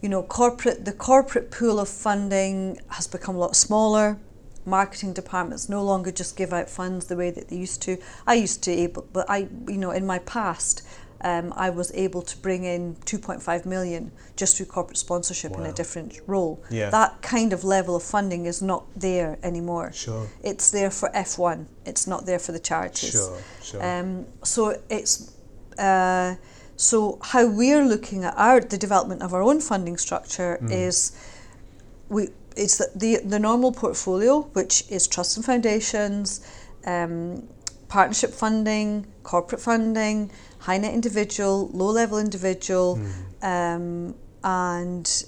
you 0.00 0.08
know, 0.08 0.22
corporate 0.22 0.84
the 0.84 0.92
corporate 0.92 1.50
pool 1.50 1.78
of 1.78 1.88
funding 1.88 2.78
has 2.88 3.06
become 3.06 3.34
a 3.36 3.38
lot 3.38 3.56
smaller. 3.56 4.18
Marketing 4.64 5.12
departments 5.12 5.68
no 5.68 5.82
longer 5.82 6.12
just 6.12 6.36
give 6.36 6.52
out 6.52 6.70
funds 6.70 7.06
the 7.06 7.16
way 7.16 7.30
that 7.30 7.48
they 7.48 7.56
used 7.56 7.82
to. 7.82 7.98
I 8.26 8.34
used 8.34 8.62
to 8.64 8.70
able, 8.70 9.06
but 9.12 9.28
I, 9.28 9.48
you 9.66 9.78
know, 9.78 9.90
in 9.90 10.06
my 10.06 10.18
past, 10.20 10.82
um, 11.22 11.52
I 11.56 11.70
was 11.70 11.92
able 11.94 12.22
to 12.22 12.36
bring 12.38 12.64
in 12.64 12.96
2.5 13.04 13.66
million 13.66 14.12
just 14.36 14.56
through 14.56 14.66
corporate 14.66 14.96
sponsorship 14.98 15.52
in 15.52 15.66
a 15.66 15.72
different 15.72 16.18
role. 16.26 16.62
Yeah. 16.70 16.90
That 16.90 17.20
kind 17.22 17.52
of 17.52 17.62
level 17.64 17.94
of 17.96 18.02
funding 18.02 18.46
is 18.46 18.62
not 18.62 18.84
there 18.96 19.38
anymore. 19.42 19.92
Sure. 19.92 20.28
It's 20.42 20.70
there 20.70 20.90
for 20.90 21.10
F1. 21.10 21.66
It's 21.84 22.06
not 22.06 22.24
there 22.26 22.38
for 22.38 22.52
the 22.52 22.58
charities. 22.58 23.12
Sure, 23.12 23.38
sure. 23.62 23.84
Um, 23.84 24.26
so 24.42 24.80
it's 24.88 25.34
uh, 25.78 26.36
so 26.76 27.18
how 27.22 27.46
we're 27.46 27.84
looking 27.84 28.24
at 28.24 28.34
our 28.38 28.60
the 28.60 28.78
development 28.78 29.22
of 29.22 29.34
our 29.34 29.42
own 29.42 29.60
funding 29.60 29.98
structure 29.98 30.58
Mm. 30.62 30.72
is 30.88 31.12
we 32.08 32.28
it's 32.56 32.78
the, 32.78 32.90
the 32.96 33.28
the 33.28 33.38
normal 33.38 33.72
portfolio 33.72 34.40
which 34.54 34.84
is 34.90 35.06
trusts 35.06 35.36
and 35.36 35.44
foundations, 35.44 36.40
um, 36.86 37.46
partnership 37.88 38.32
funding, 38.32 39.06
corporate 39.22 39.60
funding, 39.60 40.30
high 40.60 40.78
net 40.78 40.92
individual, 40.94 41.68
low 41.72 41.90
level 41.90 42.18
individual, 42.18 42.98
Mm. 42.98 43.06
um, 43.52 44.14
and 44.44 45.24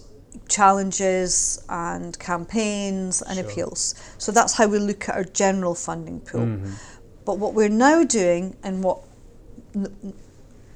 challenges 0.49 1.59
and 1.69 2.19
campaigns 2.19 3.23
and 3.23 3.37
Sure. 3.39 3.45
appeals. 3.45 3.95
So 4.19 4.33
that's 4.33 4.55
how 4.55 4.67
we 4.67 4.79
look 4.79 5.09
at 5.09 5.15
our 5.17 5.25
general 5.25 5.75
funding 5.75 6.21
pool. 6.21 6.41
Mhm. 6.47 6.71
But 7.25 7.39
what 7.39 7.55
we're 7.55 7.69
now 7.89 8.05
doing, 8.05 8.57
and 8.63 8.83
what 8.85 8.99
n- 9.75 10.15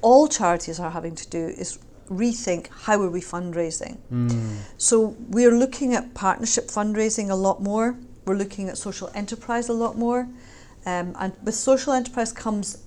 all 0.01 0.27
charities 0.27 0.79
are 0.79 0.91
having 0.91 1.15
to 1.15 1.27
do, 1.27 1.47
is 1.63 1.77
rethink 2.09 2.67
how 2.85 3.01
are 3.01 3.09
we 3.09 3.21
fundraising. 3.21 3.97
Mm. 4.11 4.29
So 4.77 5.15
we're 5.29 5.51
looking 5.63 5.93
at 5.93 6.13
partnership 6.13 6.69
fundraising 6.69 7.29
a 7.29 7.35
lot 7.35 7.61
more. 7.61 7.95
We're 8.25 8.35
looking 8.43 8.69
at 8.69 8.77
social 8.77 9.09
enterprise 9.13 9.67
a 9.69 9.73
lot 9.73 9.97
more, 9.97 10.27
um, 10.85 11.15
and 11.19 11.33
with 11.43 11.55
social 11.55 11.93
enterprise 11.93 12.31
comes 12.31 12.77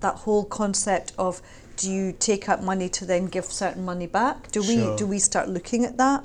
that 0.00 0.14
whole 0.16 0.44
concept 0.44 1.12
of 1.18 1.40
do 1.76 1.90
you 1.90 2.12
take 2.12 2.48
out 2.48 2.62
money 2.62 2.88
to 2.88 3.04
then 3.04 3.26
give 3.26 3.44
certain 3.46 3.84
money 3.84 4.06
back? 4.06 4.50
Do 4.50 4.60
we 4.62 4.76
do 4.96 5.06
we 5.06 5.18
start 5.18 5.48
looking 5.48 5.84
at 5.84 5.96
that? 5.98 6.24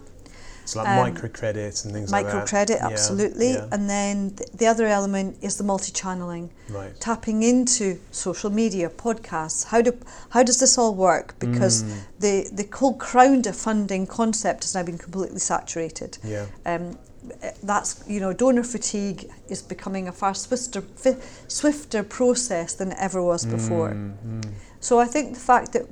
It's 0.63 0.77
like 0.77 0.87
um, 0.87 1.13
microcredit 1.13 1.83
and 1.83 1.93
things 1.93 2.09
like 2.09 2.25
that. 2.25 2.47
Microcredit, 2.47 2.79
absolutely. 2.79 3.51
yeah. 3.55 3.67
And 3.73 3.89
then 3.89 4.31
th- 4.31 4.49
the 4.53 4.65
other 4.67 4.85
element 4.87 5.35
is 5.41 5.57
the 5.57 5.63
multi-channeling 5.65 6.51
Right. 6.69 6.97
tapping 7.01 7.43
into 7.43 7.99
social 8.11 8.49
media, 8.49 8.89
podcasts. 8.89 9.65
How 9.65 9.81
do 9.81 9.91
how 10.29 10.41
does 10.41 10.59
this 10.61 10.77
all 10.77 10.95
work? 10.95 11.35
Because 11.39 11.83
Mm. 11.83 11.89
the 12.19 12.49
the 12.53 12.77
whole 12.77 12.93
crowd 12.95 13.45
funding 13.53 14.07
concept 14.07 14.63
has 14.63 14.73
now 14.73 14.83
been 14.83 14.97
completely 14.97 15.39
saturated. 15.39 16.17
Yeah. 16.23 16.45
Um, 16.65 16.97
that's 17.63 18.03
you 18.07 18.19
know 18.19 18.33
donor 18.33 18.63
fatigue 18.63 19.29
is 19.49 19.61
becoming 19.61 20.07
a 20.07 20.11
far 20.11 20.33
swifter 20.33 20.81
fi- 20.81 21.17
swifter 21.47 22.03
process 22.03 22.73
than 22.73 22.91
it 22.91 22.97
ever 22.99 23.21
was 23.21 23.45
before. 23.45 23.91
Mm, 23.91 24.41
mm. 24.41 24.51
So 24.79 24.99
I 24.99 25.05
think 25.05 25.33
the 25.33 25.39
fact 25.39 25.71
that 25.73 25.85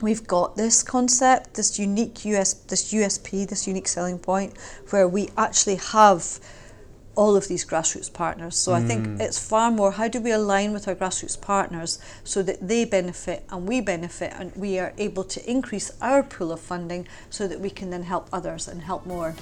we've 0.00 0.26
got 0.26 0.56
this 0.56 0.82
concept, 0.82 1.54
this 1.54 1.78
unique 1.78 2.24
US, 2.24 2.54
this 2.54 2.92
USP, 2.92 3.48
this 3.48 3.66
unique 3.66 3.88
selling 3.88 4.18
point, 4.18 4.56
where 4.90 5.06
we 5.06 5.28
actually 5.36 5.76
have 5.76 6.40
all 7.16 7.36
of 7.36 7.46
these 7.46 7.64
grassroots 7.64 8.12
partners. 8.12 8.56
So 8.56 8.72
I 8.72 8.80
Mm. 8.80 8.86
think 8.88 9.20
it's 9.20 9.38
far 9.38 9.70
more 9.70 9.92
how 9.92 10.08
do 10.08 10.20
we 10.20 10.32
align 10.32 10.72
with 10.72 10.88
our 10.88 10.96
grassroots 10.96 11.40
partners 11.40 12.00
so 12.24 12.42
that 12.42 12.66
they 12.66 12.84
benefit 12.84 13.44
and 13.50 13.68
we 13.68 13.80
benefit 13.80 14.32
and 14.36 14.50
we 14.56 14.80
are 14.80 14.92
able 14.98 15.22
to 15.22 15.38
increase 15.48 15.92
our 16.02 16.24
pool 16.24 16.50
of 16.50 16.58
funding 16.60 17.06
so 17.30 17.46
that 17.46 17.60
we 17.60 17.70
can 17.70 17.90
then 17.90 18.02
help 18.02 18.28
others 18.32 18.66
and 18.66 18.82
help 18.82 19.06
more. 19.06 19.36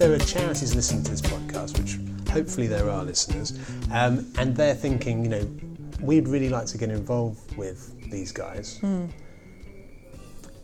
There 0.00 0.14
are 0.14 0.18
charities 0.18 0.74
listening 0.74 1.04
to 1.04 1.10
this 1.10 1.20
podcast, 1.20 1.78
which 1.78 1.98
hopefully 2.30 2.66
there 2.66 2.88
are 2.88 3.04
listeners, 3.04 3.60
um, 3.92 4.26
and 4.38 4.56
they're 4.56 4.74
thinking, 4.74 5.22
you 5.22 5.28
know, 5.28 5.46
we'd 6.00 6.26
really 6.26 6.48
like 6.48 6.64
to 6.64 6.78
get 6.78 6.88
involved 6.88 7.54
with 7.58 7.94
these 8.10 8.32
guys. 8.32 8.78
Hmm. 8.78 9.04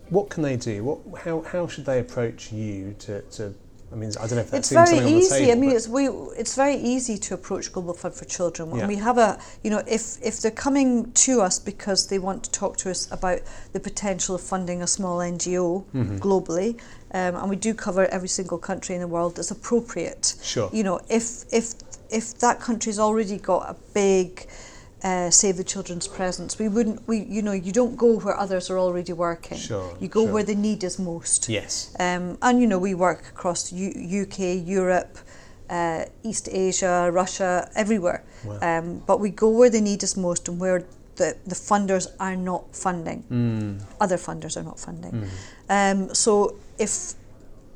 What 0.08 0.30
can 0.30 0.42
they 0.42 0.56
do? 0.56 0.82
What, 0.84 1.20
how, 1.20 1.42
how 1.42 1.66
should 1.66 1.84
they 1.84 1.98
approach 1.98 2.50
you 2.50 2.96
to, 3.00 3.20
to 3.20 3.54
I 3.92 3.94
mean, 3.94 4.10
I 4.20 4.26
don't 4.26 4.32
know 4.32 4.40
if 4.40 4.50
that's 4.50 4.70
very 4.72 4.86
something 4.86 5.04
on 5.06 5.12
the 5.12 5.18
easy. 5.18 5.28
table, 5.46 5.52
I 5.52 5.54
mean, 5.54 5.70
it's 5.70 5.86
we. 5.88 6.08
It's 6.08 6.56
very 6.56 6.74
easy 6.74 7.16
to 7.18 7.34
approach 7.34 7.72
Global 7.72 7.94
Fund 7.94 8.14
for 8.14 8.24
Children. 8.24 8.74
Yeah. 8.74 8.86
We 8.86 8.96
have 8.96 9.16
a, 9.16 9.38
you 9.62 9.70
know, 9.70 9.82
if 9.86 10.16
if 10.22 10.40
they're 10.42 10.50
coming 10.50 11.12
to 11.12 11.40
us 11.40 11.58
because 11.60 12.08
they 12.08 12.18
want 12.18 12.42
to 12.44 12.50
talk 12.50 12.76
to 12.78 12.90
us 12.90 13.10
about 13.12 13.40
the 13.72 13.80
potential 13.80 14.34
of 14.34 14.40
funding 14.40 14.82
a 14.82 14.86
small 14.88 15.18
NGO 15.18 15.84
Mhm. 15.94 16.18
globally, 16.18 16.80
um, 17.14 17.36
and 17.36 17.48
we 17.48 17.54
do 17.56 17.74
cover 17.74 18.06
every 18.06 18.28
single 18.28 18.58
country 18.58 18.94
in 18.96 19.00
the 19.00 19.06
world 19.08 19.36
that's 19.36 19.52
appropriate. 19.52 20.34
Sure. 20.42 20.68
You 20.72 20.82
know, 20.82 21.00
if 21.08 21.44
if 21.52 21.74
if 22.10 22.38
that 22.38 22.60
country's 22.60 22.98
already 22.98 23.38
got 23.38 23.70
a 23.70 23.76
big 23.94 24.46
uh, 25.02 25.30
Save 25.30 25.56
the 25.56 25.64
Children's 25.64 26.08
presence, 26.08 26.58
we 26.58 26.68
wouldn't. 26.68 27.06
We 27.06 27.18
you 27.18 27.42
know, 27.42 27.52
you 27.52 27.72
don't 27.72 27.96
go 27.96 28.18
where 28.18 28.36
others 28.38 28.70
are 28.70 28.78
already 28.78 29.12
working. 29.12 29.58
Sure, 29.58 29.96
You 30.00 30.08
go 30.08 30.24
sure. 30.24 30.32
where 30.32 30.42
the 30.44 30.54
need 30.54 30.82
is 30.84 30.98
most. 30.98 31.48
Yes. 31.48 31.94
Um, 32.00 32.38
and 32.42 32.60
you 32.60 32.66
know, 32.66 32.78
we 32.78 32.94
work 32.94 33.28
across 33.28 33.72
U- 33.72 34.22
UK, 34.22 34.66
Europe, 34.66 35.18
uh, 35.68 36.04
East 36.22 36.48
Asia, 36.50 37.10
Russia, 37.12 37.70
everywhere. 37.74 38.24
Wow. 38.44 38.58
Um, 38.62 39.02
but 39.06 39.20
we 39.20 39.30
go 39.30 39.48
where 39.50 39.70
the 39.70 39.80
need 39.80 40.02
is 40.02 40.16
most 40.16 40.48
and 40.48 40.58
where 40.58 40.84
the, 41.16 41.36
the 41.46 41.54
funders 41.54 42.08
are 42.20 42.36
not 42.36 42.74
funding. 42.74 43.24
Mm. 43.30 43.82
Other 44.00 44.16
funders 44.16 44.56
are 44.56 44.62
not 44.62 44.78
funding. 44.78 45.28
Mm. 45.68 46.08
Um, 46.08 46.14
so 46.14 46.56
if 46.78 47.14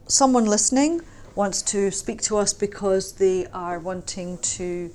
someone 0.07 0.45
listening 0.47 1.01
wants 1.35 1.63
to 1.63 1.91
speak 1.91 2.23
to 2.23 2.37
us 2.37 2.53
because 2.53 3.13
they 3.13 3.47
are 3.53 3.79
wanting 3.79 4.39
to 4.39 4.91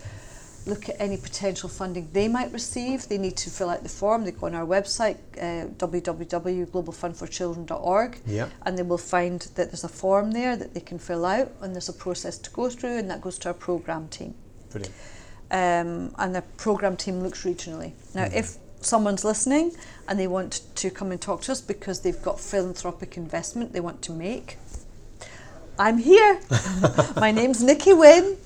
look 0.65 0.89
at 0.89 0.95
any 0.99 1.17
potential 1.17 1.69
funding 1.69 2.09
they 2.13 2.27
might 2.27 2.51
receive, 2.51 3.07
they 3.07 3.17
need 3.19 3.37
to 3.37 3.49
fill 3.49 3.69
out 3.69 3.83
the 3.83 3.89
form. 3.89 4.23
They 4.25 4.31
go 4.31 4.47
on 4.47 4.55
our 4.55 4.65
website, 4.65 5.17
uh, 5.37 5.67
www.globalfundforchildren.org, 5.77 8.17
Yeah. 8.25 8.47
and 8.65 8.77
they 8.77 8.83
will 8.83 8.97
find 8.97 9.41
that 9.55 9.69
there's 9.71 9.83
a 9.83 9.87
form 9.89 10.31
there 10.31 10.55
that 10.55 10.73
they 10.73 10.79
can 10.79 10.97
fill 10.99 11.25
out, 11.25 11.51
and 11.61 11.75
there's 11.75 11.89
a 11.89 11.93
process 11.93 12.37
to 12.39 12.49
go 12.49 12.69
through, 12.69 12.97
and 12.97 13.09
that 13.09 13.21
goes 13.21 13.37
to 13.39 13.49
our 13.49 13.53
program 13.53 14.07
team 14.07 14.33
Brilliant. 14.71 14.93
um, 15.51 16.13
and 16.17 16.35
the 16.35 16.41
program 16.57 16.97
team 16.97 17.21
looks 17.21 17.43
regionally. 17.43 17.91
Now, 18.13 18.25
Mhm. 18.25 18.33
if 18.33 18.57
someone's 18.81 19.23
listening 19.23 19.71
and 20.07 20.19
they 20.19 20.27
want 20.27 20.61
to 20.75 20.89
come 20.91 21.11
and 21.11 21.19
talk 21.21 21.41
to 21.43 21.51
us 21.51 21.61
because 21.61 22.01
they've 22.01 22.21
got 22.21 22.39
philanthropic 22.39 23.17
investment 23.17 23.73
they 23.73 23.79
want 23.79 24.01
to 24.03 24.11
make, 24.11 24.57
I'm 25.77 25.97
here. 25.97 26.39
My 27.17 27.31
name's 27.31 27.61
Nikki 27.63 27.93
Wynn, 27.93 28.37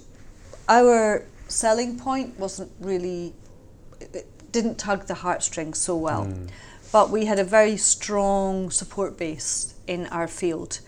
our 0.69 1.25
selling 1.49 1.99
point 1.99 2.39
wasn't 2.39 2.73
really, 2.81 3.35
it- 4.01 4.27
didn't 4.53 4.79
tug 4.79 5.07
the 5.07 5.15
heartstrings 5.15 5.79
so 5.79 5.97
well. 5.97 6.29
But 6.91 7.11
we 7.11 7.27
had 7.27 7.39
a 7.39 7.45
very 7.45 7.77
strong 7.77 8.71
support 8.71 9.17
base 9.17 9.75
in 9.87 10.07
our 10.09 10.27
field. 10.27 10.81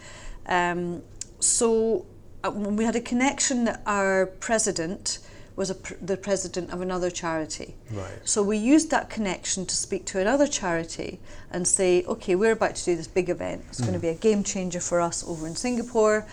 Um, 0.46 1.02
so 1.38 2.04
we 2.50 2.84
had 2.84 2.96
a 2.96 3.00
connection 3.00 3.64
that 3.64 3.82
our 3.86 4.26
president 4.26 5.18
was 5.54 5.68
a 5.70 5.74
pr- 5.74 5.94
the 6.00 6.16
president 6.16 6.72
of 6.72 6.80
another 6.80 7.10
charity. 7.10 7.74
Right. 7.90 8.10
So 8.24 8.42
we 8.42 8.56
used 8.56 8.90
that 8.90 9.10
connection 9.10 9.66
to 9.66 9.76
speak 9.76 10.06
to 10.06 10.18
another 10.18 10.46
charity 10.46 11.20
and 11.50 11.68
say, 11.68 12.04
okay, 12.04 12.34
we're 12.34 12.52
about 12.52 12.74
to 12.76 12.84
do 12.84 12.96
this 12.96 13.06
big 13.06 13.28
event. 13.28 13.64
It's 13.68 13.80
going 13.80 13.92
to 13.92 13.98
be 13.98 14.08
a 14.08 14.14
game 14.14 14.42
changer 14.44 14.80
for 14.80 15.00
us 15.00 15.22
over 15.26 15.46
in 15.46 15.54
Singapore. 15.54 16.26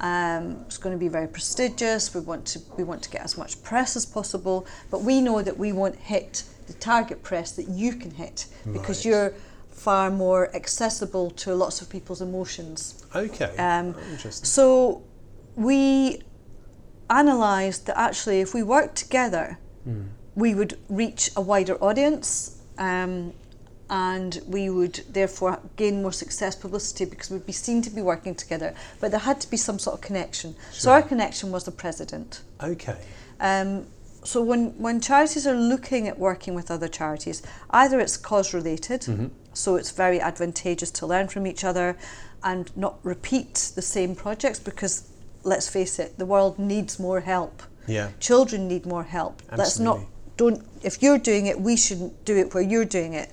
Um, 0.00 0.64
it's 0.66 0.76
going 0.76 0.92
to 0.94 0.98
be 0.98 1.06
very 1.08 1.28
prestigious. 1.28 2.12
We 2.14 2.20
want 2.20 2.46
to 2.46 2.60
we 2.76 2.82
want 2.84 3.02
to 3.04 3.10
get 3.10 3.22
as 3.22 3.38
much 3.38 3.62
press 3.62 3.94
as 3.96 4.04
possible, 4.04 4.66
but 4.90 5.02
we 5.02 5.20
know 5.20 5.40
that 5.40 5.56
we 5.56 5.72
won't 5.72 5.96
hit 5.96 6.42
the 6.66 6.72
target 6.74 7.22
press 7.22 7.52
that 7.52 7.68
you 7.68 7.92
can 7.94 8.10
hit 8.10 8.46
because 8.72 8.98
Right. 8.98 9.10
you're 9.10 9.34
far 9.70 10.10
more 10.10 10.54
accessible 10.56 11.30
to 11.30 11.54
lots 11.54 11.80
of 11.80 11.88
people's 11.90 12.20
emotions. 12.22 13.04
Okay. 13.14 13.54
Um, 13.56 13.94
interesting. 14.10 14.44
So 14.46 15.02
we 15.56 16.22
analysed 17.10 17.86
that 17.86 17.98
actually, 17.98 18.40
if 18.40 18.54
we 18.54 18.62
worked 18.62 18.96
together, 18.96 19.58
we 20.34 20.54
would 20.54 20.78
reach 20.88 21.30
a 21.36 21.40
wider 21.40 21.76
audience. 21.76 22.60
Um, 22.78 23.34
and 23.90 24.40
we 24.46 24.70
would 24.70 24.94
therefore 25.10 25.60
gain 25.76 26.00
more 26.02 26.12
success 26.12 26.56
publicity 26.56 27.04
because 27.04 27.30
we'd 27.30 27.46
be 27.46 27.52
seen 27.52 27.82
to 27.82 27.90
be 27.90 28.00
working 28.00 28.34
together. 28.34 28.74
But 28.98 29.10
there 29.10 29.20
had 29.20 29.40
to 29.42 29.50
be 29.50 29.58
some 29.58 29.78
sort 29.78 29.94
of 29.94 30.00
connection. 30.00 30.56
So 30.72 30.90
our 30.90 31.02
connection 31.02 31.52
was 31.52 31.64
the 31.64 31.70
president. 31.70 32.40
Okay. 32.62 32.96
Um, 33.40 33.86
so 34.24 34.42
when, 34.42 34.70
when 34.78 35.00
charities 35.02 35.46
are 35.46 35.54
looking 35.54 36.08
at 36.08 36.18
working 36.18 36.54
with 36.54 36.70
other 36.70 36.88
charities, 36.88 37.42
either 37.70 38.00
it's 38.00 38.16
cause 38.16 38.54
related, 38.54 39.30
so 39.52 39.76
it's 39.76 39.90
very 39.90 40.18
advantageous 40.18 40.90
to 40.92 41.06
learn 41.06 41.28
from 41.28 41.46
each 41.46 41.62
other 41.62 41.98
and 42.42 42.74
not 42.74 42.98
repeat 43.02 43.72
the 43.74 43.82
same 43.82 44.16
projects 44.16 44.58
because 44.58 45.10
let's 45.44 45.68
face 45.68 45.98
it, 45.98 46.18
the 46.18 46.26
world 46.26 46.58
needs 46.58 46.98
more 46.98 47.20
help. 47.20 47.62
Yeah. 47.86 48.10
Children 48.18 48.66
need 48.66 48.86
more 48.86 49.04
help. 49.04 49.42
Absolutely. 49.42 49.58
Let's 49.58 49.78
not 49.78 50.00
don't 50.36 50.64
if 50.82 51.02
you're 51.02 51.18
doing 51.18 51.46
it, 51.46 51.60
we 51.60 51.76
shouldn't 51.76 52.24
do 52.24 52.36
it 52.36 52.52
where 52.54 52.62
you're 52.62 52.84
doing 52.84 53.14
it. 53.14 53.30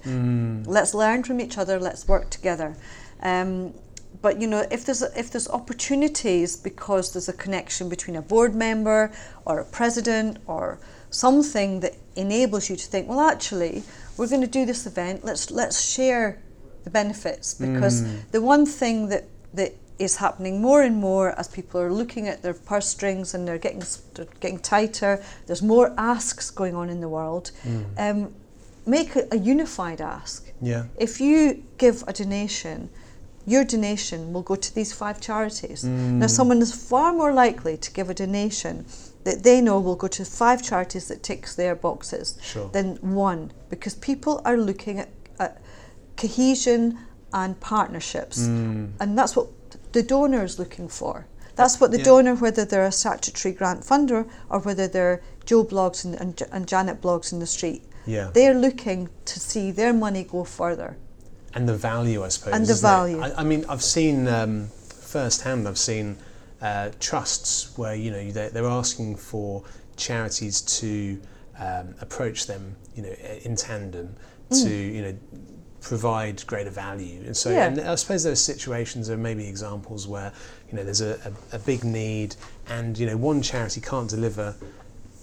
Let's 0.68 0.94
learn 0.94 1.24
from 1.24 1.40
each 1.40 1.58
other. 1.58 1.80
Let's 1.80 2.08
work 2.08 2.30
together. 2.30 2.76
Um, 3.22 3.74
but 4.22 4.40
you 4.40 4.48
know, 4.48 4.66
if 4.72 4.86
there's 4.86 5.02
if 5.02 5.32
there's 5.32 5.50
opportunities 5.50 6.56
because 6.56 7.14
there's 7.14 7.30
a 7.30 7.34
connection 7.34 7.90
between 7.90 8.16
a 8.16 8.22
board 8.22 8.54
member 8.54 9.12
or 9.46 9.60
a 9.60 9.66
president 9.66 10.38
or 10.46 10.80
something 11.10 11.80
that 11.80 11.96
enables 12.16 12.70
you 12.70 12.76
to 12.76 12.86
think, 12.86 13.08
well, 13.10 13.20
actually, 13.20 13.84
we're 14.18 14.28
going 14.28 14.42
to 14.42 14.48
do 14.48 14.66
this 14.66 14.86
event. 14.86 15.26
Let's 15.26 15.50
let's 15.50 15.82
share 15.82 16.40
the 16.84 16.92
benefits 16.92 17.54
because 17.54 18.04
the 18.32 18.42
one 18.42 18.66
thing 18.66 19.10
that 19.10 19.26
that 19.54 19.74
is 20.00 20.18
happening 20.18 20.62
more 20.62 20.82
and 20.82 20.96
more 20.96 21.38
as 21.40 21.48
people 21.48 21.80
are 21.80 21.92
looking 21.92 22.28
at 22.28 22.42
their 22.42 22.54
purse 22.54 22.88
strings 22.88 23.34
and 23.34 23.48
they're 23.48 23.58
getting 23.58 23.84
they're 24.14 24.28
getting 24.40 24.60
tighter. 24.60 25.24
There's 25.48 25.62
more 25.62 25.94
asks 25.98 26.50
going 26.50 26.76
on 26.76 26.90
in 26.90 27.02
the 27.02 27.10
world. 27.10 27.52
Mm. 27.64 27.86
Um, 27.98 28.34
make 28.86 29.16
a, 29.16 29.28
a 29.32 29.38
unified 29.38 30.02
ask. 30.02 30.52
Yeah. 30.62 30.86
If 30.98 31.22
you 31.22 31.64
give 31.78 32.04
a 32.08 32.14
donation, 32.14 32.90
your 33.46 33.64
donation 33.64 34.34
will 34.34 34.44
go 34.44 34.56
to 34.56 34.76
these 34.76 34.94
five 34.94 35.20
charities. 35.22 35.84
Now, 35.84 36.26
mm. 36.26 36.30
someone 36.30 36.62
is 36.62 36.74
far 36.74 37.14
more 37.14 37.34
likely 37.34 37.78
to 37.78 37.92
give 37.92 38.10
a 38.10 38.14
donation 38.14 38.86
that 39.24 39.44
they 39.44 39.62
know 39.62 39.80
will 39.80 39.96
go 39.96 40.08
to 40.08 40.26
five 40.26 40.64
charities 40.64 41.08
that 41.08 41.22
ticks 41.24 41.56
their 41.56 41.76
boxes 41.76 42.38
Sure. 42.42 42.70
than 42.70 42.96
one, 42.98 43.52
because 43.70 43.96
people 43.96 44.42
are 44.46 44.58
looking 44.58 45.00
at, 45.00 45.10
at 45.40 45.62
cohesion 46.18 46.98
and 47.34 47.60
partnerships, 47.60 48.42
mm. 48.42 48.92
and 49.00 49.18
that's 49.18 49.36
what 49.36 49.48
the 49.94 50.04
donor 50.04 50.44
is 50.44 50.58
looking 50.60 50.88
for. 50.88 51.28
That's 51.56 51.80
what 51.82 51.92
the 51.92 51.98
Yeah. 51.98 52.06
donor, 52.06 52.36
whether 52.36 52.66
they're 52.66 52.86
a 52.86 52.92
statutory 52.92 53.54
grant 53.54 53.82
funder 53.86 54.26
or 54.50 54.60
whether 54.60 54.88
they're 54.88 55.22
Joe 55.46 55.64
Bloggs 55.66 56.06
and, 56.06 56.16
and, 56.16 56.42
and 56.52 56.68
Janet 56.68 57.02
Bloggs 57.02 57.32
in 57.34 57.40
the 57.40 57.46
street, 57.46 57.84
Yeah. 58.06 58.30
they're 58.34 58.54
looking 58.54 59.10
to 59.26 59.40
see 59.40 59.72
their 59.72 59.94
money 59.94 60.24
go 60.24 60.44
further. 60.44 60.98
and 61.54 61.68
the 61.68 61.76
value, 61.76 62.24
I 62.24 62.30
suppose. 62.30 62.54
And 62.54 62.66
the 62.66 62.76
value. 62.76 63.20
I, 63.22 63.42
I 63.42 63.44
mean, 63.44 63.66
I've 63.68 63.84
seen 63.84 64.26
um, 64.30 64.70
firsthand. 64.88 65.68
I've 65.68 65.78
seen 65.78 66.16
uh, 66.62 66.92
trusts 67.02 67.78
where 67.78 67.94
you 67.94 68.10
know 68.10 68.32
they're, 68.32 68.50
they're 68.52 68.66
asking 68.82 69.18
for 69.18 69.64
charities 69.98 70.62
to 70.80 71.20
um, 71.60 71.94
approach 72.00 72.48
them, 72.48 72.78
you 72.96 73.04
know, 73.04 73.14
in 73.44 73.58
tandem 73.58 74.16
to 74.52 74.70
you 74.70 75.02
know 75.02 75.14
provide 75.82 76.46
greater 76.48 76.70
value. 76.70 77.22
And 77.26 77.36
so, 77.36 77.50
Mm. 77.50 77.54
Yeah. 77.56 77.66
and 77.68 77.82
I 77.82 77.96
suppose 77.96 78.24
those 78.24 78.44
situations 78.44 79.10
are 79.10 79.18
maybe 79.18 79.48
examples 79.48 80.08
where 80.08 80.32
you 80.70 80.78
know 80.78 80.84
there's 80.84 81.02
a, 81.02 81.20
a, 81.52 81.56
a 81.56 81.60
big 81.60 81.84
need, 81.84 82.36
and 82.70 82.98
you 82.98 83.06
know 83.08 83.18
one 83.18 83.42
charity 83.42 83.82
can't 83.82 84.10
deliver 84.10 84.56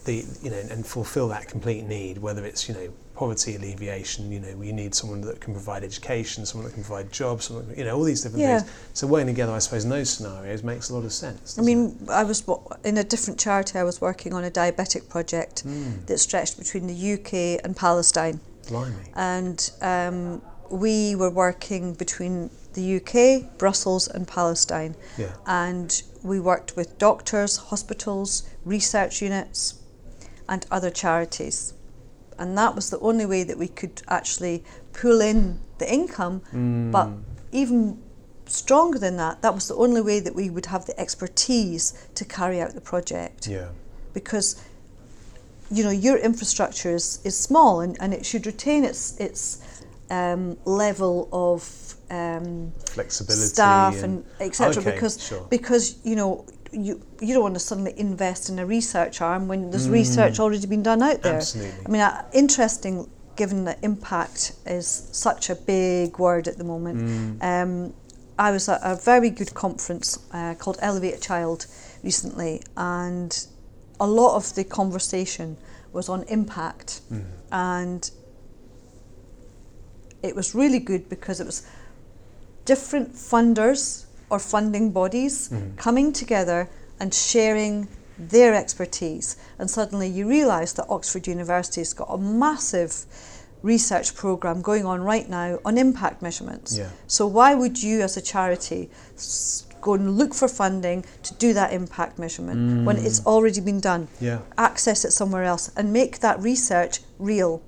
the 0.04 0.24
you 0.42 0.50
know 0.50 0.56
and 0.70 0.86
fulfill 0.86 1.28
that 1.28 1.48
complete 1.48 1.84
need 1.84 2.18
whether 2.18 2.44
it's 2.44 2.68
you 2.68 2.74
know 2.74 2.88
poverty 3.14 3.56
alleviation 3.56 4.30
you 4.30 4.38
know 4.38 4.54
we 4.56 4.70
need 4.70 4.94
someone 4.94 5.20
that 5.20 5.40
can 5.40 5.52
provide 5.52 5.82
education 5.82 6.46
someone 6.46 6.66
that 6.68 6.72
can 6.72 6.84
provide 6.84 7.10
jobs 7.12 7.46
someone 7.46 7.66
you 7.76 7.84
know 7.84 7.96
all 7.96 8.04
these 8.04 8.22
different 8.22 8.40
Yeah. 8.44 8.60
things 8.60 8.70
so 8.94 9.08
working 9.08 9.26
together 9.26 9.52
i 9.52 9.58
suppose 9.58 9.82
in 9.84 9.90
those 9.90 10.08
scenarios 10.08 10.62
makes 10.62 10.88
a 10.90 10.94
lot 10.94 11.04
of 11.04 11.12
sense 11.12 11.58
I 11.58 11.62
mean, 11.62 11.98
I 12.08 12.22
was 12.22 12.44
in 12.84 12.96
a 12.96 13.02
different 13.04 13.40
charity. 13.40 13.76
I 13.76 13.82
was 13.82 14.00
working 14.00 14.32
on 14.34 14.44
a 14.44 14.50
diabetic 14.52 15.08
project 15.08 15.64
that 16.06 16.18
stretched 16.18 16.56
between 16.58 16.86
the 16.86 16.98
UK 17.14 17.60
and 17.64 17.76
Palestine, 17.76 18.34
it? 18.57 18.57
Blimey 18.68 19.10
and 19.14 19.70
um, 19.82 20.42
we 20.70 21.14
were 21.14 21.30
working 21.30 21.94
between 21.94 22.50
the 22.74 22.96
UK, 22.96 23.58
Brussels, 23.58 24.08
and 24.08 24.26
Palestine. 24.28 24.94
yeah 25.16 25.32
And 25.46 26.02
we 26.22 26.38
worked 26.40 26.76
with 26.76 26.98
doctors, 26.98 27.56
hospitals, 27.56 28.48
research 28.64 29.22
units, 29.22 29.82
and 30.48 30.66
other 30.70 30.90
charities. 30.90 31.74
And 32.38 32.56
that 32.56 32.74
was 32.74 32.90
the 32.90 32.98
only 33.00 33.26
way 33.26 33.42
that 33.44 33.58
we 33.58 33.68
could 33.68 34.02
actually 34.08 34.64
pull 34.92 35.20
in 35.20 35.60
the 35.78 35.92
income. 35.92 36.42
But 36.92 37.08
even 37.52 38.02
stronger 38.46 38.98
than 38.98 39.16
that, 39.16 39.42
that 39.42 39.54
was 39.54 39.68
the 39.68 39.74
only 39.74 40.00
way 40.00 40.20
that 40.20 40.34
we 40.34 40.50
would 40.50 40.66
have 40.66 40.86
the 40.86 40.98
expertise 41.00 42.08
to 42.14 42.24
carry 42.24 42.60
out 42.60 42.74
the 42.74 42.80
project. 42.80 43.46
yeah 43.46 43.68
Because 44.12 44.62
you 45.70 45.84
know 45.84 45.90
your 45.90 46.16
infrastructure 46.16 46.94
is, 46.94 47.20
is 47.24 47.38
small 47.38 47.80
and, 47.80 47.96
and 48.00 48.14
it 48.14 48.24
should 48.24 48.46
retain 48.46 48.84
its 48.84 49.18
its 49.18 49.60
um, 50.10 50.56
level 50.64 51.28
of 51.32 51.94
um, 52.10 52.72
flexibility 52.86 53.44
staff 53.44 54.02
and, 54.02 54.24
etc. 54.40 54.82
Okay, 54.82 54.92
because 54.92 55.22
sure. 55.22 55.46
because 55.50 55.98
you 56.04 56.16
know 56.16 56.46
you 56.72 57.00
you 57.20 57.34
don't 57.34 57.42
want 57.42 57.54
to 57.54 57.60
suddenly 57.60 57.94
invest 57.98 58.48
in 58.48 58.58
a 58.58 58.66
research 58.66 59.20
arm 59.20 59.48
when 59.48 59.64
Mm. 59.64 59.70
there's 59.70 59.88
research 59.88 60.38
already 60.40 60.66
been 60.66 60.82
done 60.82 61.02
out 61.02 61.22
there. 61.22 61.36
Absolutely. 61.36 61.86
I 61.86 61.88
mean, 61.90 62.00
uh, 62.00 62.24
interesting 62.32 63.08
given 63.36 63.64
that 63.64 63.78
impact 63.82 64.52
is 64.66 65.08
such 65.12 65.48
a 65.48 65.54
big 65.54 66.18
word 66.18 66.48
at 66.48 66.58
the 66.58 66.64
moment. 66.64 66.98
Mm. 66.98 67.42
Um, 67.62 67.94
I 68.38 68.50
was 68.50 68.68
at 68.68 68.80
a 68.82 68.96
very 68.96 69.30
good 69.30 69.54
conference 69.54 70.18
uh, 70.32 70.54
called 70.54 70.78
Elevate 70.80 71.14
a 71.14 71.20
Child 71.20 71.66
recently, 72.02 72.62
and 72.76 73.46
a 74.00 74.06
lot 74.06 74.36
of 74.36 74.54
the 74.54 74.64
conversation 74.64 75.56
was 75.92 76.08
on 76.08 76.22
impact, 76.24 77.00
Mm. 77.12 77.24
and 77.52 78.10
it 80.22 80.34
was 80.34 80.54
really 80.54 80.78
good 80.78 81.08
because 81.08 81.40
it 81.40 81.46
was 81.46 81.62
different 82.64 83.14
funders 83.14 84.04
or 84.30 84.38
funding 84.38 84.90
bodies 84.90 85.48
Mhm. 85.48 85.76
coming 85.76 86.12
together 86.12 86.68
and 87.00 87.14
sharing 87.14 87.88
their 88.18 88.52
expertise. 88.54 89.36
And 89.58 89.70
suddenly 89.70 90.08
you 90.08 90.28
realise 90.28 90.72
that 90.72 90.86
Oxford 90.88 91.26
University 91.26 91.80
has 91.80 91.92
got 91.92 92.08
a 92.10 92.18
massive 92.18 93.06
research 93.62 94.14
programme 94.14 94.60
going 94.60 94.84
on 94.84 95.02
right 95.02 95.28
now 95.28 95.58
on 95.64 95.78
impact 95.78 96.20
measurements. 96.20 96.76
Yeah. 96.76 96.88
So 97.06 97.26
why 97.26 97.54
would 97.54 97.82
you 97.82 98.02
as 98.02 98.16
a 98.16 98.20
charity 98.20 98.90
s- 99.16 99.64
go 99.80 99.94
and 99.94 100.16
look 100.18 100.32
for 100.34 100.48
funding 100.48 101.04
to 101.22 101.34
do 101.34 101.52
that 101.54 101.72
impact 101.72 102.18
measurement 102.18 102.84
when 102.86 102.96
Mm. 102.96 103.04
it's 103.06 103.20
already 103.26 103.60
been 103.60 103.80
done? 103.80 104.08
Yeah. 104.20 104.38
access 104.56 105.04
it 105.04 105.12
somewhere 105.12 105.44
else 105.44 105.70
and 105.76 105.92
make 105.92 106.18
that 106.20 106.36
research 106.42 107.00
real. 107.18 107.60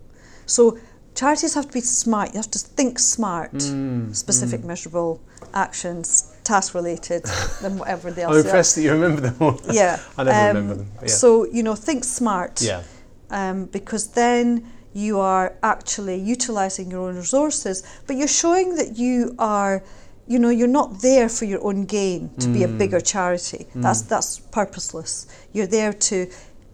So 0.47 0.79
charities 1.15 1.55
have 1.55 1.67
to 1.69 1.73
be 1.73 1.81
smart. 1.81 2.27
You 2.33 2.39
have 2.45 2.51
to 2.51 2.59
think 2.59 2.99
smart, 2.99 3.53
Mm, 3.55 4.15
specific, 4.15 4.61
mm. 4.63 4.67
measurable 4.73 5.21
actions, 5.55 6.07
task 6.45 6.75
related, 6.75 7.23
and 7.65 7.79
whatever 7.81 8.11
they 8.11 8.25
I'm 8.25 8.33
else. 8.35 8.45
impressed 8.45 8.75
that 8.77 8.83
you 8.83 8.93
remember 8.93 9.21
them 9.23 9.37
all. 9.41 9.61
Yeah. 9.71 9.99
I 10.19 10.25
never 10.25 10.39
um, 10.41 10.47
remember 10.57 10.75
them. 10.81 10.89
Yeah. 11.03 11.09
So 11.09 11.29
you 11.57 11.63
know, 11.63 11.75
think 11.89 12.05
smart. 12.05 12.55
yeah. 12.63 12.83
Um, 13.31 13.67
because 13.67 14.09
then 14.09 14.47
you 14.93 15.21
are 15.21 15.53
actually 15.63 16.17
utilizing 16.35 16.91
your 16.91 17.03
own 17.09 17.17
resources, 17.17 17.77
but 18.07 18.17
you're 18.17 18.37
showing 18.45 18.75
that 18.77 18.91
you 18.99 19.35
are. 19.39 19.83
You 20.31 20.39
know, 20.39 20.51
you're 20.51 20.69
not 20.81 21.03
there 21.03 21.29
for 21.29 21.45
your 21.45 21.59
own 21.67 21.87
gain 21.87 22.31
to 22.39 22.47
be 22.47 22.63
a 22.63 22.69
Mm. 22.69 22.79
bigger 22.79 23.01
charity. 23.01 23.67
That's 23.75 24.03
that's 24.03 24.39
purposeless. 24.39 25.27
You're 25.53 25.67
there 25.79 25.93
to 25.93 26.29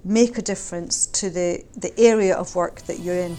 make 0.05 0.37
a 0.37 0.42
difference 0.42 1.07
to 1.21 1.31
the, 1.31 1.64
the 1.75 1.99
area 1.99 2.35
of 2.37 2.55
work 2.55 2.83
that 2.83 2.99
you're 3.01 3.23
in. 3.29 3.37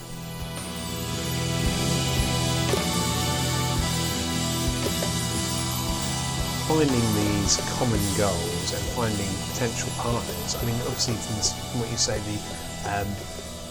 finding 6.67 7.13
these 7.15 7.57
common 7.77 7.99
goals 8.17 8.73
and 8.73 8.83
finding 8.93 9.29
potential 9.53 9.89
partners. 9.97 10.55
I 10.61 10.65
mean, 10.65 10.75
obviously, 10.81 11.13
from, 11.15 11.35
this, 11.37 11.53
from 11.71 11.79
what 11.81 11.89
you 11.89 11.97
say, 11.97 12.19
the 12.19 12.91
um, 13.01 13.07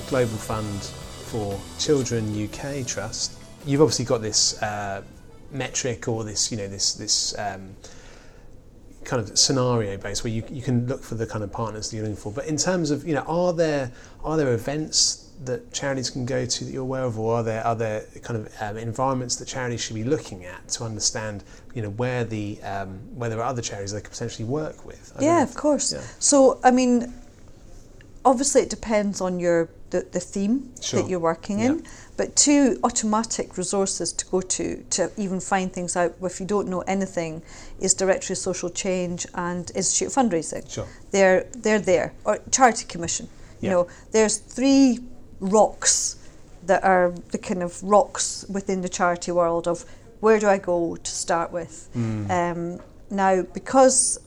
Global 0.08 0.36
Fund 0.36 0.82
for 0.82 1.60
Children 1.78 2.24
UK 2.48 2.86
Trust, 2.86 3.32
you've 3.66 3.82
obviously 3.82 4.06
got 4.06 4.22
this 4.22 4.60
uh, 4.62 5.02
metric 5.50 6.08
or 6.08 6.24
this, 6.24 6.50
you 6.50 6.56
know, 6.58 6.68
this 6.68 6.94
this 6.94 7.36
um, 7.38 7.76
kind 9.04 9.22
of 9.22 9.38
scenario 9.38 9.96
base 9.96 10.24
where 10.24 10.32
you, 10.32 10.42
you 10.50 10.62
can 10.62 10.86
look 10.88 11.02
for 11.02 11.14
the 11.14 11.26
kind 11.26 11.44
of 11.44 11.52
partners 11.52 11.90
that 11.90 11.96
you're 11.96 12.04
looking 12.06 12.16
for. 12.16 12.32
But 12.32 12.46
in 12.46 12.56
terms 12.56 12.90
of, 12.90 13.06
you 13.06 13.14
know, 13.14 13.22
are 13.26 13.52
there 13.52 13.92
are 14.24 14.36
there 14.36 14.52
events 14.52 15.22
that 15.44 15.70
charities 15.72 16.08
can 16.08 16.24
go 16.24 16.46
to 16.46 16.64
that 16.64 16.72
you're 16.72 16.82
aware 16.82 17.02
of, 17.04 17.18
or 17.18 17.36
are 17.36 17.42
there 17.42 17.64
other 17.66 18.04
kind 18.22 18.40
of 18.40 18.52
um, 18.62 18.76
environments 18.78 19.36
that 19.36 19.46
charities 19.46 19.82
should 19.82 19.94
be 19.94 20.02
looking 20.04 20.44
at 20.46 20.66
to 20.68 20.82
understand, 20.84 21.44
you 21.74 21.82
know, 21.82 21.90
where 21.90 22.24
the 22.24 22.58
um, 22.62 22.98
where 23.14 23.28
there 23.28 23.38
are 23.40 23.44
other 23.44 23.60
charities 23.62 23.92
they 23.92 24.00
could 24.00 24.10
potentially 24.10 24.48
work 24.48 24.84
with? 24.86 25.12
I 25.18 25.22
Yeah, 25.24 25.42
of 25.42 25.50
if- 25.50 25.54
course. 25.56 25.92
yeah. 25.92 26.00
So, 26.18 26.58
I 26.64 26.70
mean, 26.70 27.12
obviously, 28.24 28.62
it 28.62 28.70
depends 28.70 29.20
on 29.20 29.38
your 29.38 29.68
the, 29.90 30.06
the 30.10 30.20
theme 30.20 30.72
Sure. 30.80 31.00
that 31.02 31.08
you're 31.08 31.20
working 31.20 31.60
in. 31.60 31.84
But 32.16 32.34
two 32.34 32.78
automatic 32.82 33.58
resources 33.58 34.12
to 34.14 34.26
go 34.26 34.40
to 34.40 34.82
to 34.90 35.10
even 35.16 35.40
find 35.40 35.72
things 35.72 35.96
out 35.96 36.14
if 36.22 36.40
you 36.40 36.46
don't 36.46 36.68
know 36.68 36.80
anything 36.82 37.42
is 37.78 37.94
Directory 37.94 38.34
of 38.34 38.38
Social 38.38 38.70
Change 38.70 39.26
and 39.34 39.70
Institute 39.74 40.08
of 40.08 40.14
Fundraising. 40.14 40.70
Sure. 40.70 40.86
They're 41.10 41.46
they're 41.52 41.78
there 41.78 42.14
or 42.24 42.38
Charity 42.50 42.86
Commission. 42.86 43.28
You 43.60 43.70
know, 43.70 43.88
there's 44.12 44.36
three 44.36 45.00
rocks 45.40 46.16
that 46.66 46.84
are 46.84 47.14
the 47.30 47.38
kind 47.38 47.62
of 47.62 47.82
rocks 47.82 48.44
within 48.48 48.82
the 48.82 48.88
charity 48.88 49.32
world 49.32 49.66
of 49.66 49.84
where 50.20 50.38
do 50.38 50.48
I 50.48 50.58
go 50.58 50.96
to 50.96 51.10
start 51.10 51.52
with. 51.52 51.88
Mm. 51.96 52.30
Um, 52.30 52.80
now, 53.10 53.42
because 53.42 54.18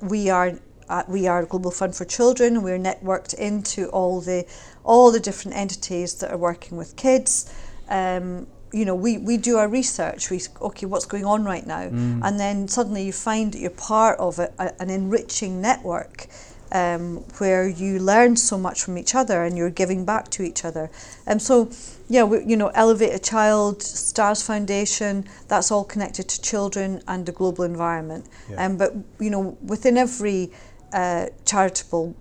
we 0.00 0.30
are 0.30 0.58
uh, 0.88 1.02
we 1.08 1.26
are 1.26 1.42
a 1.42 1.46
global 1.46 1.70
fund 1.70 1.94
for 1.94 2.04
children. 2.04 2.62
We're 2.62 2.78
networked 2.78 3.34
into 3.34 3.88
all 3.88 4.20
the 4.20 4.44
all 4.84 5.12
the 5.12 5.20
different 5.20 5.56
entities 5.56 6.14
that 6.14 6.30
are 6.30 6.38
working 6.38 6.78
with 6.78 6.96
kids. 6.96 7.52
Um, 7.88 8.46
you 8.72 8.84
know, 8.84 8.94
we, 8.94 9.18
we 9.18 9.36
do 9.36 9.58
our 9.58 9.68
research. 9.68 10.30
We 10.30 10.40
okay, 10.60 10.86
what's 10.86 11.04
going 11.04 11.26
on 11.26 11.44
right 11.44 11.66
now, 11.66 11.82
and 12.26 12.40
then 12.40 12.68
suddenly 12.68 13.04
you 13.04 13.12
find 13.12 13.52
that 13.52 13.58
you're 13.58 13.70
part 13.70 14.18
of 14.18 14.38
a, 14.38 14.50
a, 14.58 14.72
an 14.80 14.90
enriching 14.90 15.60
network. 15.60 16.26
Um, 16.74 17.16
where 17.36 17.68
you 17.68 17.98
learn 17.98 18.34
so 18.34 18.56
much 18.56 18.82
from 18.82 18.96
each 18.96 19.14
other 19.14 19.44
and 19.44 19.58
you're 19.58 19.68
giving 19.68 20.06
back 20.06 20.30
to 20.30 20.42
each 20.42 20.64
other. 20.64 20.90
And 21.26 21.42
so, 21.42 21.70
yeah, 22.08 22.24
we, 22.24 22.42
you 22.46 22.56
know, 22.56 22.68
Elevate 22.68 23.12
a 23.12 23.18
Child, 23.18 23.82
Stars 23.82 24.40
Foundation, 24.40 25.28
that's 25.48 25.70
all 25.70 25.84
connected 25.84 26.30
to 26.30 26.40
children 26.40 27.02
and 27.06 27.26
the 27.26 27.32
global 27.32 27.64
environment. 27.64 28.24
Yeah. 28.48 28.64
Um, 28.64 28.78
but, 28.78 28.94
you 29.20 29.28
know, 29.28 29.58
within 29.62 29.98
every 29.98 30.50
uh, 30.94 31.26
charitable 31.44 32.16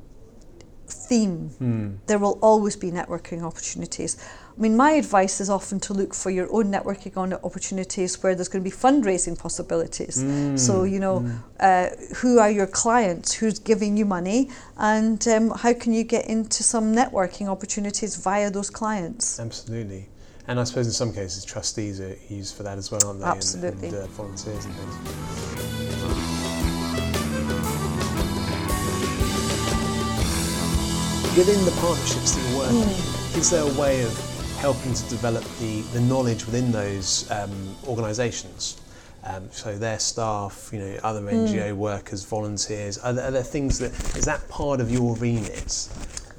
theme, 1.12 1.38
Mm. 1.60 1.90
there 2.10 2.20
will 2.24 2.38
always 2.50 2.76
be 2.86 2.90
networking 3.00 3.42
opportunities. 3.50 4.12
I 4.58 4.62
mean, 4.64 4.76
my 4.86 4.92
advice 5.04 5.36
is 5.44 5.50
often 5.50 5.78
to 5.88 5.94
look 5.94 6.14
for 6.14 6.32
your 6.40 6.48
own 6.58 6.68
networking 6.76 7.16
on 7.24 7.28
opportunities 7.50 8.12
where 8.22 8.34
there's 8.36 8.52
going 8.54 8.64
to 8.64 8.70
be 8.74 8.78
fundraising 8.88 9.36
possibilities. 9.46 10.16
Mm. 10.24 10.58
So, 10.68 10.74
you 10.94 11.00
know, 11.06 11.18
uh, 11.60 11.88
who 12.20 12.32
are 12.44 12.52
your 12.60 12.68
clients? 12.84 13.30
Who's 13.40 13.60
giving 13.72 13.98
you 14.00 14.06
money? 14.18 14.40
And 14.78 15.20
um, 15.36 15.46
how 15.64 15.74
can 15.74 15.92
you 15.98 16.04
get 16.16 16.24
into 16.36 16.64
some 16.64 16.86
networking 17.02 17.48
opportunities 17.56 18.12
via 18.28 18.50
those 18.58 18.70
clients? 18.80 19.40
Absolutely. 19.40 20.04
And 20.48 20.60
I 20.60 20.64
suppose 20.66 20.88
in 20.88 20.94
some 21.04 21.12
cases 21.14 21.44
trustees 21.54 22.00
are 22.08 22.16
used 22.30 22.56
for 22.56 22.64
that 22.64 22.78
as 22.78 22.88
well, 22.92 23.02
aren't 23.06 23.20
they? 23.20 23.26
And- 23.26 23.38
Absolutely. 23.38 23.88
And, 23.90 23.98
uh, 23.98 24.08
volunteers 24.20 24.66
and 24.66 24.74
things. 24.80 26.41
Within 31.38 31.64
the 31.64 31.72
partnerships 31.80 32.34
that 32.36 32.50
you're 32.50 32.60
working 32.60 32.82
in, 32.82 33.40
is 33.40 33.52
there 33.52 33.64
a 33.64 33.80
way 33.80 34.04
of 34.04 34.58
helping 34.60 34.94
to 34.94 35.10
develop 35.10 35.46
the, 35.60 35.80
the 35.94 36.02
knowledge 36.02 36.46
within 36.46 36.74
those 36.74 37.32
um, 37.32 37.74
organisations? 37.88 38.82
Um, 39.24 39.50
so 39.50 39.78
their 39.78 39.98
staff, 39.98 40.70
you 40.74 40.80
know, 40.80 41.00
other 41.04 41.22
NGO 41.22 41.74
workers, 41.74 42.26
volunteers. 42.26 42.98
Are 42.98 43.14
there, 43.14 43.30
are 43.30 43.32
there 43.32 43.44
things 43.44 43.80
that 43.80 43.92
is 44.18 44.26
that 44.26 44.46
part 44.50 44.82
of 44.82 44.92
your 44.92 45.16
remit? 45.16 45.72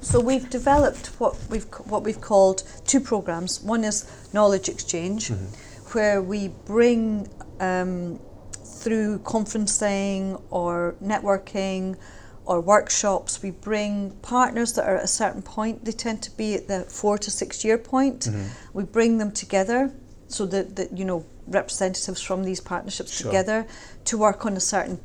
So 0.01 0.19
we've 0.19 0.47
developed 0.51 1.07
what 1.17 1.37
we've 1.49 1.65
what 1.85 2.03
we've 2.03 2.21
called 2.21 2.61
two 2.85 2.99
programs. 2.99 3.61
One 3.63 3.83
is 3.83 4.05
knowledge 4.31 4.69
exchange, 4.69 5.31
where 5.93 6.21
we 6.21 6.49
bring 6.65 7.27
um, 7.59 8.19
through 8.63 9.19
conferencing 9.19 10.39
or 10.51 10.95
networking 11.03 11.97
or 12.45 12.59
workshops, 12.59 13.41
we 13.41 13.51
bring 13.51 14.11
partners 14.21 14.73
that 14.73 14.85
are 14.85 14.97
at 14.97 15.03
a 15.03 15.07
certain 15.07 15.41
point. 15.41 15.85
They 15.85 15.91
tend 15.91 16.21
to 16.23 16.31
be 16.31 16.55
at 16.55 16.67
the 16.67 16.81
four 16.81 17.17
to 17.17 17.31
six 17.31 17.63
year 17.63 17.77
point. 17.77 18.21
Mm-hmm. 18.21 18.47
We 18.73 18.83
bring 18.83 19.17
them 19.17 19.31
together 19.31 19.91
so 20.27 20.45
that, 20.47 20.75
that 20.75 20.97
you 20.97 21.05
know 21.05 21.25
representatives 21.47 22.21
from 22.21 22.43
these 22.43 22.59
partnerships 22.59 23.11
Sure. 23.17 23.31
together 23.31 23.67
to 24.05 24.17
work 24.17 24.45
on 24.45 24.55
a 24.55 24.59
certain 24.59 24.99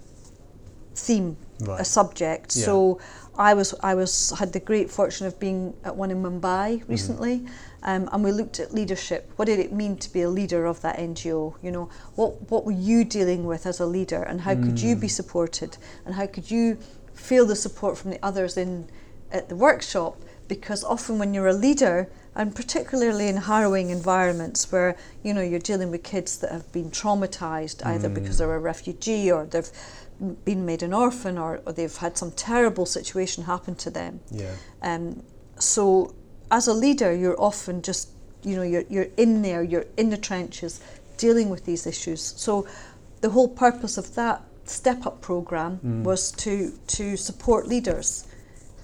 theme, 0.94 1.36
Right. 1.60 1.80
a 1.80 1.84
subject. 1.84 2.56
Yeah. 2.56 2.64
So 2.64 3.00
I 3.36 3.54
was 3.54 3.74
I 3.80 3.94
was 3.94 4.32
had 4.38 4.52
the 4.52 4.60
great 4.60 4.90
fortune 4.90 5.26
of 5.26 5.38
being 5.38 5.74
at 5.84 5.94
one 5.96 6.10
in 6.10 6.22
Mumbai 6.22 6.80
mm-hmm. 6.80 6.90
recently, 6.90 7.46
um, 7.84 8.08
and 8.12 8.24
we 8.24 8.32
looked 8.32 8.58
at 8.58 8.74
leadership. 8.74 9.30
What 9.36 9.46
did 9.46 9.60
it 9.60 9.72
mean 9.72 9.96
to 9.98 10.12
be 10.12 10.22
a 10.22 10.28
leader 10.28 10.66
of 10.66 10.80
that 10.80 10.98
NGO? 10.98 11.54
You 11.62 11.70
know, 11.70 11.88
what 12.16 12.50
what 12.50 12.64
were 12.64 12.72
you 12.72 13.04
dealing 13.04 13.44
with 13.44 13.64
as 13.64 13.78
a 13.78 13.86
leader, 13.86 14.22
and 14.22 14.40
how 14.40 14.54
could 14.54 14.80
you 14.80 14.96
mm. 14.96 15.00
be 15.00 15.08
supported, 15.08 15.78
and 16.04 16.16
how 16.16 16.26
could 16.26 16.50
you 16.50 16.78
feel 17.18 17.46
the 17.46 17.56
support 17.56 17.98
from 17.98 18.10
the 18.10 18.24
others 18.24 18.56
in 18.56 18.88
at 19.30 19.48
the 19.48 19.56
workshop? 19.56 20.16
Because 20.46 20.82
often 20.82 21.18
when 21.18 21.34
you're 21.34 21.48
a 21.48 21.52
leader, 21.52 22.08
and 22.34 22.54
particularly 22.54 23.28
in 23.28 23.36
harrowing 23.36 23.90
environments 23.90 24.70
where 24.70 24.96
you 25.22 25.34
know 25.34 25.42
you're 25.42 25.58
dealing 25.58 25.90
with 25.90 26.02
kids 26.02 26.38
that 26.38 26.52
have 26.52 26.70
been 26.72 26.90
traumatized 26.90 27.84
either 27.84 28.08
because 28.08 28.38
they're 28.38 28.54
a 28.54 28.58
refugee 28.58 29.30
or 29.30 29.44
they've 29.44 29.70
been 30.44 30.64
made 30.64 30.82
an 30.82 30.92
orphan 30.92 31.38
or, 31.38 31.60
or 31.66 31.72
they've 31.72 31.96
had 31.96 32.16
some 32.16 32.30
terrible 32.32 32.86
situation 32.86 33.44
happen 33.44 33.74
to 33.76 33.90
them. 33.90 34.20
Yeah. 34.30 34.54
Um, 34.82 35.22
so 35.58 36.14
as 36.50 36.66
a 36.66 36.74
leader, 36.74 37.14
you're 37.14 37.40
often 37.40 37.82
just 37.82 38.10
you 38.42 38.56
know 38.56 38.62
you're 38.62 38.84
you're 38.88 39.08
in 39.16 39.42
there, 39.42 39.62
you're 39.62 39.86
in 39.96 40.10
the 40.10 40.16
trenches, 40.16 40.80
dealing 41.16 41.50
with 41.50 41.64
these 41.64 41.86
issues. 41.86 42.22
So 42.36 42.66
the 43.20 43.30
whole 43.30 43.48
purpose 43.48 43.98
of 43.98 44.14
that 44.14 44.42
step 44.70 45.06
up 45.06 45.20
program 45.20 45.80
mm. 45.84 46.02
was 46.02 46.30
to 46.32 46.72
to 46.86 47.16
support 47.16 47.66
leaders 47.66 48.26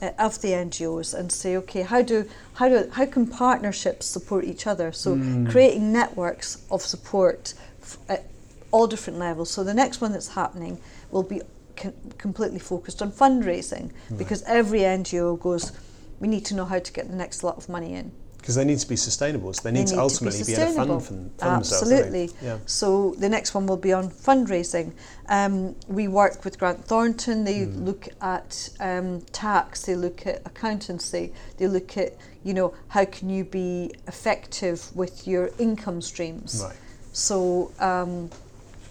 uh, 0.02 0.10
of 0.18 0.40
the 0.40 0.48
NGOs 0.48 1.14
and 1.18 1.30
say, 1.30 1.56
okay, 1.56 1.82
how 1.82 2.02
do 2.02 2.28
how 2.54 2.68
do 2.68 2.88
how 2.92 3.06
can 3.06 3.26
partnerships 3.26 4.06
support 4.06 4.44
each 4.44 4.66
other? 4.66 4.92
So 4.92 5.16
mm. 5.16 5.50
creating 5.50 5.92
networks 5.92 6.64
of 6.70 6.82
support 6.82 7.54
f- 7.82 7.98
at 8.08 8.30
all 8.70 8.86
different 8.86 9.18
levels. 9.18 9.50
So 9.50 9.62
the 9.62 9.74
next 9.74 10.00
one 10.00 10.12
that's 10.12 10.28
happening 10.28 10.78
will 11.10 11.22
be 11.22 11.42
con- 11.76 11.94
completely 12.18 12.58
focused 12.58 13.02
on 13.02 13.12
fundraising 13.12 13.92
because 14.16 14.42
every 14.44 14.80
NGO 14.80 15.38
goes, 15.38 15.72
we 16.18 16.28
need 16.28 16.44
to 16.46 16.54
know 16.54 16.64
how 16.64 16.80
to 16.80 16.92
get 16.92 17.08
the 17.08 17.16
next 17.16 17.44
lot 17.44 17.56
of 17.56 17.68
money 17.68 17.94
in. 17.94 18.10
Because 18.44 18.56
they 18.56 18.64
need 18.66 18.78
to 18.78 18.86
be 18.86 18.96
sustainable. 18.96 19.54
So 19.54 19.62
they 19.62 19.72
They 19.72 19.78
need, 19.78 19.86
to 19.88 19.98
ultimately 19.98 20.40
to 20.40 20.44
be 20.44 20.54
be, 20.54 20.60
able 20.60 20.72
to 20.72 20.76
fund, 20.76 21.02
for, 21.02 21.08
fund 21.08 21.30
themselves. 21.56 21.72
Absolutely. 21.90 22.30
Yeah. 22.42 22.58
So 22.66 23.14
the 23.16 23.30
next 23.30 23.54
one 23.54 23.66
will 23.66 23.78
be 23.78 23.94
on 23.94 24.10
fundraising. 24.10 24.92
Um, 25.30 25.74
we 25.88 26.08
work 26.08 26.44
with 26.44 26.58
Grant 26.58 26.84
Thornton. 26.84 27.44
They 27.44 27.64
Hmm. 27.64 27.84
look 27.86 28.06
at 28.20 28.68
um, 28.80 29.22
tax. 29.32 29.86
They 29.86 29.94
look 29.96 30.26
at 30.26 30.42
accountancy. 30.44 31.32
They 31.56 31.68
look 31.68 31.96
at 31.96 32.16
you 32.42 32.52
know 32.52 32.74
how 32.88 33.06
can 33.06 33.30
you 33.30 33.44
be 33.44 33.92
effective 34.06 34.94
with 34.94 35.26
your 35.26 35.48
income 35.58 36.02
streams. 36.02 36.62
Right. 36.62 36.76
So 37.14 37.72
um, 37.80 38.28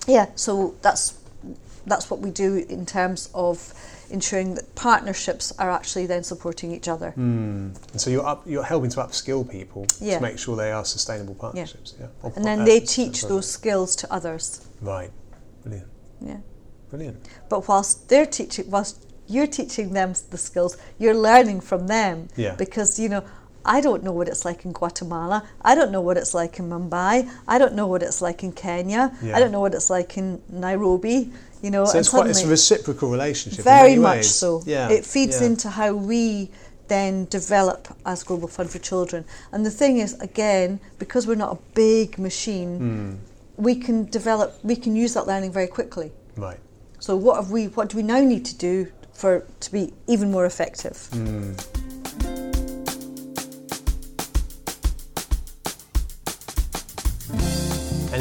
yeah, 0.08 0.30
so 0.34 0.74
that's 0.82 1.14
that's 1.86 2.10
what 2.10 2.22
we 2.22 2.32
do 2.32 2.66
in 2.68 2.88
terms 2.88 3.30
of 3.36 3.72
ensuring 4.14 4.54
that 4.54 4.76
partnerships 4.76 5.52
are 5.58 5.72
actually 5.72 6.06
then 6.06 6.24
supporting 6.24 6.72
each 6.72 6.88
other. 6.88 7.14
Mm. 7.18 7.76
And 7.92 8.00
so 8.02 8.10
you're 8.12 8.26
up, 8.26 8.44
you're 8.46 8.64
helping 8.64 8.92
to 8.92 9.00
upskill 9.00 9.44
people 9.50 9.88
Yeah. 10.00 10.18
to 10.18 10.22
make 10.22 10.38
sure 10.38 10.56
they 10.56 10.72
are 10.72 10.86
sustainable 10.86 11.34
partnerships. 11.34 11.96
Yeah. 12.00 12.08
Or 12.22 12.32
And 12.36 12.46
then 12.46 12.64
they 12.64 12.80
teach 12.80 13.24
those 13.24 13.50
skills 13.50 13.96
to 13.98 14.14
others. 14.14 14.62
Right. 14.82 15.12
Brilliant. 15.64 15.90
Yeah. 16.22 16.38
Brilliant. 16.92 17.18
But 17.50 17.68
whilst 17.68 18.08
they're 18.10 18.28
teaching, 18.28 18.70
whilst 18.70 18.96
you're 19.28 19.48
teaching 19.48 19.94
them 19.94 20.14
the 20.30 20.38
skills, 20.38 20.78
you're 21.00 21.16
learning 21.30 21.62
from 21.62 21.88
them. 21.88 22.28
Yeah. 22.36 22.56
Because 22.56 23.00
you 23.00 23.10
know, 23.10 23.24
I 23.66 23.80
don't 23.82 24.04
know 24.04 24.12
what 24.12 24.28
it's 24.28 24.44
like 24.46 24.66
in 24.66 24.74
Guatemala. 24.74 25.44
I 25.62 25.74
don't 25.76 25.92
know 25.92 26.02
what 26.02 26.18
it's 26.18 26.34
like 26.34 26.60
in 26.60 26.70
Mumbai. 26.70 27.30
I 27.48 27.58
don't 27.58 27.74
know 27.76 27.88
what 27.88 28.04
it's 28.04 28.22
like 28.22 28.44
in 28.44 28.52
Kenya. 28.52 29.16
Yeah. 29.22 29.36
I 29.36 29.40
don't 29.40 29.52
know 29.52 29.62
what 29.62 29.74
it's 29.74 29.90
like 29.90 30.18
in 30.18 30.42
Nairobi. 30.50 31.32
You 31.62 31.72
know, 31.72 31.86
So 31.86 31.98
it's 32.00 32.10
quite 32.10 32.28
it's 32.28 32.44
a 32.44 32.48
reciprocal 32.48 33.10
relationship. 33.10 33.64
very 33.64 33.96
much 33.96 34.18
ways. 34.18 34.36
so. 34.36 34.62
Yeah. 34.66 34.90
It 34.90 35.06
feeds 35.06 35.40
yeah. 35.40 35.48
into 35.48 35.70
how 35.70 35.94
we 35.94 36.52
then 36.90 37.26
develop 37.30 37.88
as 38.06 38.22
Global 38.24 38.50
Fund 38.50 38.70
for 38.70 38.80
Children. 38.80 39.24
And 39.54 39.66
the 39.66 39.72
thing 39.72 40.00
is, 40.00 40.20
again, 40.20 40.82
because 41.00 41.26
we're 41.26 41.36
not 41.36 41.54
a 41.58 41.60
big 41.74 42.20
machine, 42.20 42.78
Hmm. 42.78 43.64
we 43.64 43.76
can 43.76 44.10
develop, 44.10 44.60
we 44.64 44.76
can 44.76 44.94
use 44.96 45.14
that 45.14 45.26
learning 45.26 45.54
very 45.54 45.68
quickly. 45.68 46.12
Right. 46.36 46.60
So 47.00 47.16
what 47.16 47.38
have 47.38 47.50
we? 47.52 47.68
What 47.68 47.88
do 47.90 47.96
we 47.98 48.04
now 48.04 48.20
need 48.20 48.44
to 48.46 48.56
do 48.56 48.88
for 49.14 49.46
to 49.62 49.72
be 49.72 49.94
even 50.08 50.32
more 50.32 50.46
effective? 50.46 51.08
Hmm. 51.14 51.54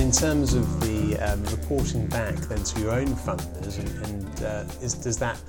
In 0.02 0.10
terms 0.10 0.54
of 0.54 0.80
the 0.80 1.16
um, 1.18 1.40
reporting 1.44 2.08
back 2.08 2.34
then 2.34 2.60
to 2.64 2.80
your 2.80 2.90
own 2.90 3.06
funders, 3.06 3.78
and, 3.78 4.06
and 4.06 4.44
uh, 4.44 4.64
is, 4.82 4.94
does 4.94 5.16
that 5.16 5.40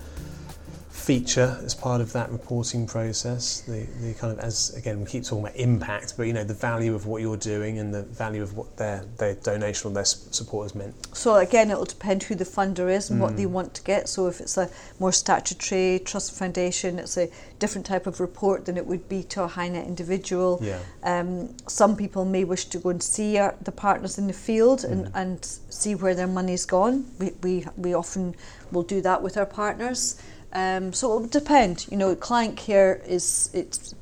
feature 1.03 1.59
as 1.65 1.75
part 1.75 1.99
of 1.99 2.13
that 2.13 2.31
reporting 2.31 2.87
process? 2.87 3.61
The, 3.61 3.85
the 4.01 4.13
kind 4.13 4.31
of 4.31 4.39
as 4.39 4.73
again 4.75 5.01
we 5.01 5.05
keep 5.05 5.23
talking 5.25 5.43
about 5.43 5.55
impact, 5.57 6.13
but 6.15 6.23
you 6.27 6.33
know 6.33 6.43
the 6.45 6.53
value 6.53 6.95
of 6.95 7.05
what 7.07 7.21
you're 7.21 7.37
doing 7.37 7.77
and 7.79 7.93
the 7.93 8.03
value 8.03 8.41
of 8.41 8.55
what 8.55 8.77
their 8.77 9.03
their 9.17 9.35
donation 9.35 9.91
or 9.91 9.93
their 9.93 10.05
support 10.05 10.65
has 10.65 10.75
meant. 10.75 10.95
So 11.15 11.35
again, 11.35 11.69
it 11.71 11.77
will 11.77 11.85
depend 11.85 12.23
who 12.23 12.35
the 12.35 12.45
funder 12.45 12.89
is 12.89 13.09
and 13.09 13.19
Hmm. 13.19 13.23
what 13.23 13.35
they 13.37 13.45
want 13.45 13.73
to 13.75 13.83
get. 13.83 14.07
So 14.07 14.27
if 14.27 14.39
it's 14.39 14.57
a 14.57 14.69
more 14.99 15.11
statutory 15.11 15.99
trust 16.05 16.31
foundation, 16.33 16.99
it's 16.99 17.17
a 17.17 17.29
different 17.59 17.85
type 17.85 18.07
of 18.07 18.19
report 18.19 18.65
than 18.65 18.77
it 18.77 18.85
would 18.87 19.09
be 19.09 19.23
to 19.23 19.43
a 19.43 19.47
high 19.47 19.67
net 19.69 19.85
individual. 19.87 20.59
Yeah. 20.61 20.79
Um, 21.03 21.55
some 21.67 21.95
people 21.97 22.23
may 22.25 22.43
wish 22.45 22.65
to 22.65 22.77
go 22.79 22.89
and 22.89 23.03
see 23.03 23.37
our, 23.37 23.55
the 23.61 23.71
partners 23.71 24.17
in 24.17 24.27
the 24.27 24.33
field 24.33 24.83
and, 24.85 25.07
Hmm. 25.07 25.17
and 25.17 25.45
see 25.69 25.95
where 25.95 26.15
their 26.15 26.27
money's 26.27 26.65
gone. 26.65 27.05
We, 27.19 27.31
we, 27.41 27.65
we 27.77 27.93
often 27.93 28.35
will 28.71 28.83
do 28.83 29.01
that 29.01 29.21
with 29.21 29.35
our 29.37 29.45
partners. 29.45 30.15
Um, 30.53 30.93
so 30.93 31.17
it 31.17 31.21
will 31.21 31.27
depend. 31.27 31.87
You 31.89 31.97
know, 31.97 32.15
client 32.15 32.57
care 32.57 33.01
is 33.05 33.49
it's 33.53 33.93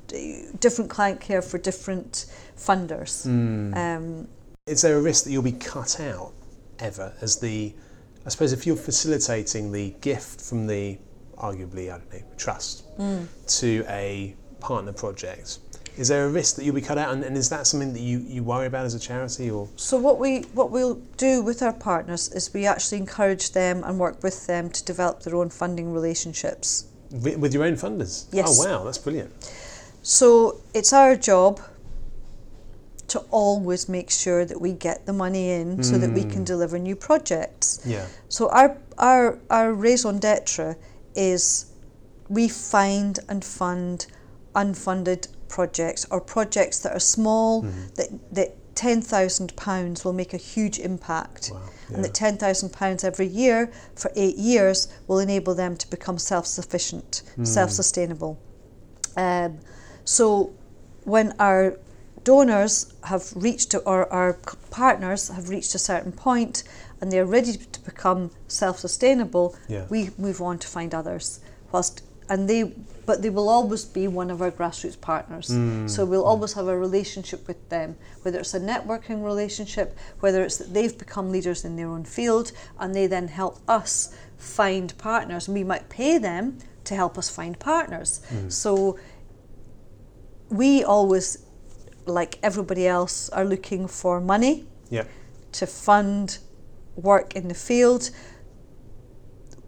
different 0.60 0.90
client 0.92 1.22
care 1.22 1.42
for 1.42 1.58
different 1.58 2.26
funders. 2.58 3.24
Hmm. 3.24 3.74
Um, 3.74 4.28
Is 4.68 4.82
there 4.82 4.98
a 4.98 5.02
risk 5.02 5.24
that 5.24 5.32
you'll 5.32 5.44
be 5.44 5.54
cut 5.54 6.00
out 6.00 6.34
ever 6.80 7.14
as 7.22 7.38
the, 7.40 7.74
I 8.26 8.30
suppose, 8.30 8.54
if 8.54 8.68
you're 8.68 8.76
facilitating 8.76 9.72
the 9.72 9.92
gift 10.02 10.42
from 10.42 10.68
the 10.68 10.98
arguably, 11.38 11.92
I 11.92 11.98
don't 11.98 12.14
know, 12.14 12.24
trust 12.38 12.84
to 13.60 13.86
a 13.88 14.36
partner 14.60 14.94
project, 14.94 15.60
is 15.98 16.08
there 16.08 16.26
a 16.26 16.30
risk 16.30 16.56
that 16.56 16.64
you'll 16.64 16.76
be 16.76 16.82
cut 16.82 16.98
out? 16.98 17.14
And, 17.14 17.24
and 17.24 17.38
is 17.38 17.50
that 17.50 17.68
something 17.68 17.94
that 17.94 18.00
you, 18.00 18.20
you 18.20 18.44
worry 18.44 18.68
about 18.68 18.86
as 18.86 18.94
a 18.94 19.00
charity 19.00 19.50
or? 19.50 19.68
So 19.76 19.98
what 19.98 20.20
we 20.20 20.42
what 20.54 20.72
we'll 20.72 20.96
do 21.18 21.42
with 21.42 21.62
our 21.62 21.74
partners 21.74 22.30
is 22.30 22.54
we 22.54 22.66
actually 22.66 23.00
encourage 23.00 23.52
them 23.52 23.84
and 23.84 24.00
work 24.00 24.24
with 24.24 24.48
them 24.48 24.70
to 24.70 24.84
develop 24.86 25.24
their 25.24 25.36
own 25.36 25.50
funding 25.50 25.94
relationships. 25.94 26.86
With 27.12 27.54
your 27.54 27.66
own 27.66 27.74
funders? 27.76 28.28
Yes. 28.32 28.60
Oh, 28.60 28.66
wow, 28.66 28.84
that's 28.86 28.98
brilliant. 28.98 29.32
So 30.02 30.62
it's 30.74 30.94
our 30.94 31.16
job 31.16 31.60
to 33.10 33.20
always 33.30 33.90
make 33.90 34.10
sure 34.10 34.46
that 34.46 34.62
we 34.62 34.72
get 34.72 35.06
the 35.06 35.12
money 35.12 35.52
in 35.52 35.84
so 35.84 35.98
that 35.98 36.12
we 36.12 36.22
can 36.22 36.44
mm. 36.44 36.46
deliver 36.46 36.80
new 36.80 36.96
projects. 36.96 37.82
Yeah. 37.86 38.06
So 38.30 38.50
our 38.50 38.78
our 38.98 39.38
our 39.50 39.74
raison 39.74 40.20
d'etre 40.20 40.78
is 41.14 41.66
we 42.30 42.48
find 42.48 43.20
and 43.28 43.44
fund 43.44 44.06
unfunded 44.56 45.28
projects 45.58 46.02
or 46.12 46.20
projects 46.36 46.78
that 46.84 46.94
are 46.98 47.06
small 47.18 47.62
that 47.98 48.10
that 48.38 48.50
ten 48.76 49.02
thousand 49.02 49.50
pounds 49.68 49.98
will 50.06 50.14
make 50.22 50.34
a 50.34 50.42
huge 50.54 50.78
impact. 50.92 51.52
Wow, 51.54 51.62
And 51.94 52.00
that 52.06 52.14
ten 52.14 52.38
thousand 52.44 52.70
pounds 52.82 53.04
every 53.04 53.28
year 53.44 53.60
for 54.02 54.10
eight 54.16 54.38
years 54.38 54.88
will 55.08 55.20
enable 55.28 55.54
them 55.64 55.74
to 55.78 55.86
become 55.96 56.18
self 56.18 56.46
sufficient, 56.60 57.22
self 57.44 57.70
sustainable. 57.72 58.34
Um, 59.18 59.60
so 60.06 60.26
when 61.04 61.28
our 61.48 61.78
donors 62.24 62.94
have 63.12 63.26
reached 63.36 63.76
or 63.92 64.00
our 64.20 64.34
partners 64.70 65.22
have 65.38 65.50
reached 65.50 65.74
a 65.76 65.80
certain 65.92 66.12
point 66.12 66.64
and 67.00 67.12
they're 67.12 67.32
ready 67.38 67.54
to 67.76 67.80
become 67.92 68.30
self-sustainable 68.48 69.56
Yeah. 69.68 69.86
we 69.90 70.00
move 70.26 70.40
on 70.50 70.60
to 70.60 70.68
find 70.68 70.94
others 70.94 71.40
whilst 71.72 72.04
and 72.32 72.50
they 72.50 72.64
but 73.06 73.22
they 73.22 73.30
will 73.30 73.50
always 73.50 73.84
be 73.84 74.08
one 74.08 74.30
of 74.32 74.42
our 74.42 74.52
grassroots 74.60 75.00
partners 75.00 75.50
mm. 75.50 75.90
so 75.90 76.06
we'll 76.06 76.30
always 76.34 76.54
have 76.54 76.68
a 76.68 76.78
relationship 76.88 77.48
with 77.48 77.62
them 77.70 77.90
whether 78.24 78.40
it's 78.40 78.54
a 78.54 78.60
networking 78.60 79.20
relationship 79.32 79.88
whether 80.22 80.42
it's 80.44 80.58
that 80.58 80.74
they've 80.74 80.98
become 80.98 81.32
leaders 81.32 81.66
in 81.66 81.76
their 81.76 81.90
own 81.96 82.06
field 82.18 82.52
and 82.80 82.96
they 82.96 83.08
then 83.08 83.28
help 83.28 83.56
us 83.68 84.16
find 84.38 84.98
partners 84.98 85.48
and 85.48 85.56
we 85.56 85.64
might 85.64 85.88
pay 85.90 86.18
them 86.18 86.58
to 86.84 86.96
help 86.96 87.18
us 87.18 87.30
find 87.30 87.60
partners 87.60 88.22
mm. 88.30 88.52
so 88.52 88.98
we 90.52 90.84
always, 90.84 91.46
like 92.06 92.38
everybody 92.44 92.86
else, 92.86 93.30
are 93.30 93.46
looking 93.46 93.88
for 93.88 94.20
money 94.20 94.66
Yeah. 94.90 95.06
to 95.54 95.66
fund 95.66 96.38
work 96.96 97.36
in 97.36 97.48
the 97.48 97.54
field. 97.56 98.12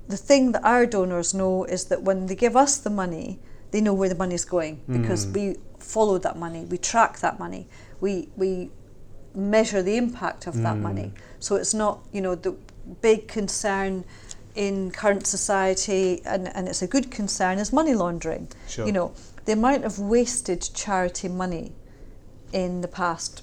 The 0.08 0.18
thing 0.18 0.52
that 0.52 0.64
our 0.64 0.86
donors 0.86 1.34
know 1.34 1.64
is 1.64 1.86
that 1.86 2.04
when 2.04 2.26
they 2.28 2.36
give 2.36 2.56
us 2.56 2.78
the 2.78 2.90
money, 2.90 3.40
they 3.72 3.82
know 3.82 3.94
where 3.94 4.10
the 4.10 4.16
money 4.16 4.36
is 4.36 4.46
going 4.46 4.82
because 4.88 5.26
hmm. 5.26 5.34
we 5.34 5.56
follow 5.80 6.18
that 6.20 6.38
money, 6.38 6.66
we 6.66 6.78
track 6.78 7.20
that 7.20 7.40
money, 7.40 7.68
we 8.02 8.30
we 8.36 8.70
measure 9.36 9.82
the 9.82 9.98
impact 9.98 10.46
of 10.46 10.62
that 10.62 10.78
money. 10.78 11.08
Hmm. 11.08 11.16
So 11.40 11.56
it's 11.56 11.74
not, 11.74 12.00
you 12.12 12.22
know, 12.22 12.36
the 12.36 12.56
big 13.02 13.28
concern 13.28 14.06
in 14.56 14.92
current 14.92 15.26
society, 15.26 16.22
and, 16.26 16.56
and 16.56 16.68
it's 16.68 16.82
a 16.82 16.88
good 16.88 17.10
concern, 17.10 17.58
is 17.58 17.74
money 17.74 17.94
laundering. 17.94 18.48
Sure. 18.68 18.86
You 18.86 18.92
know, 18.92 19.14
the 19.46 19.54
amount 19.54 19.84
of 19.86 20.00
wasted 20.00 20.70
charity 20.74 21.28
money 21.28 21.74
in 22.52 22.82
the 22.82 22.88
past 22.88 23.42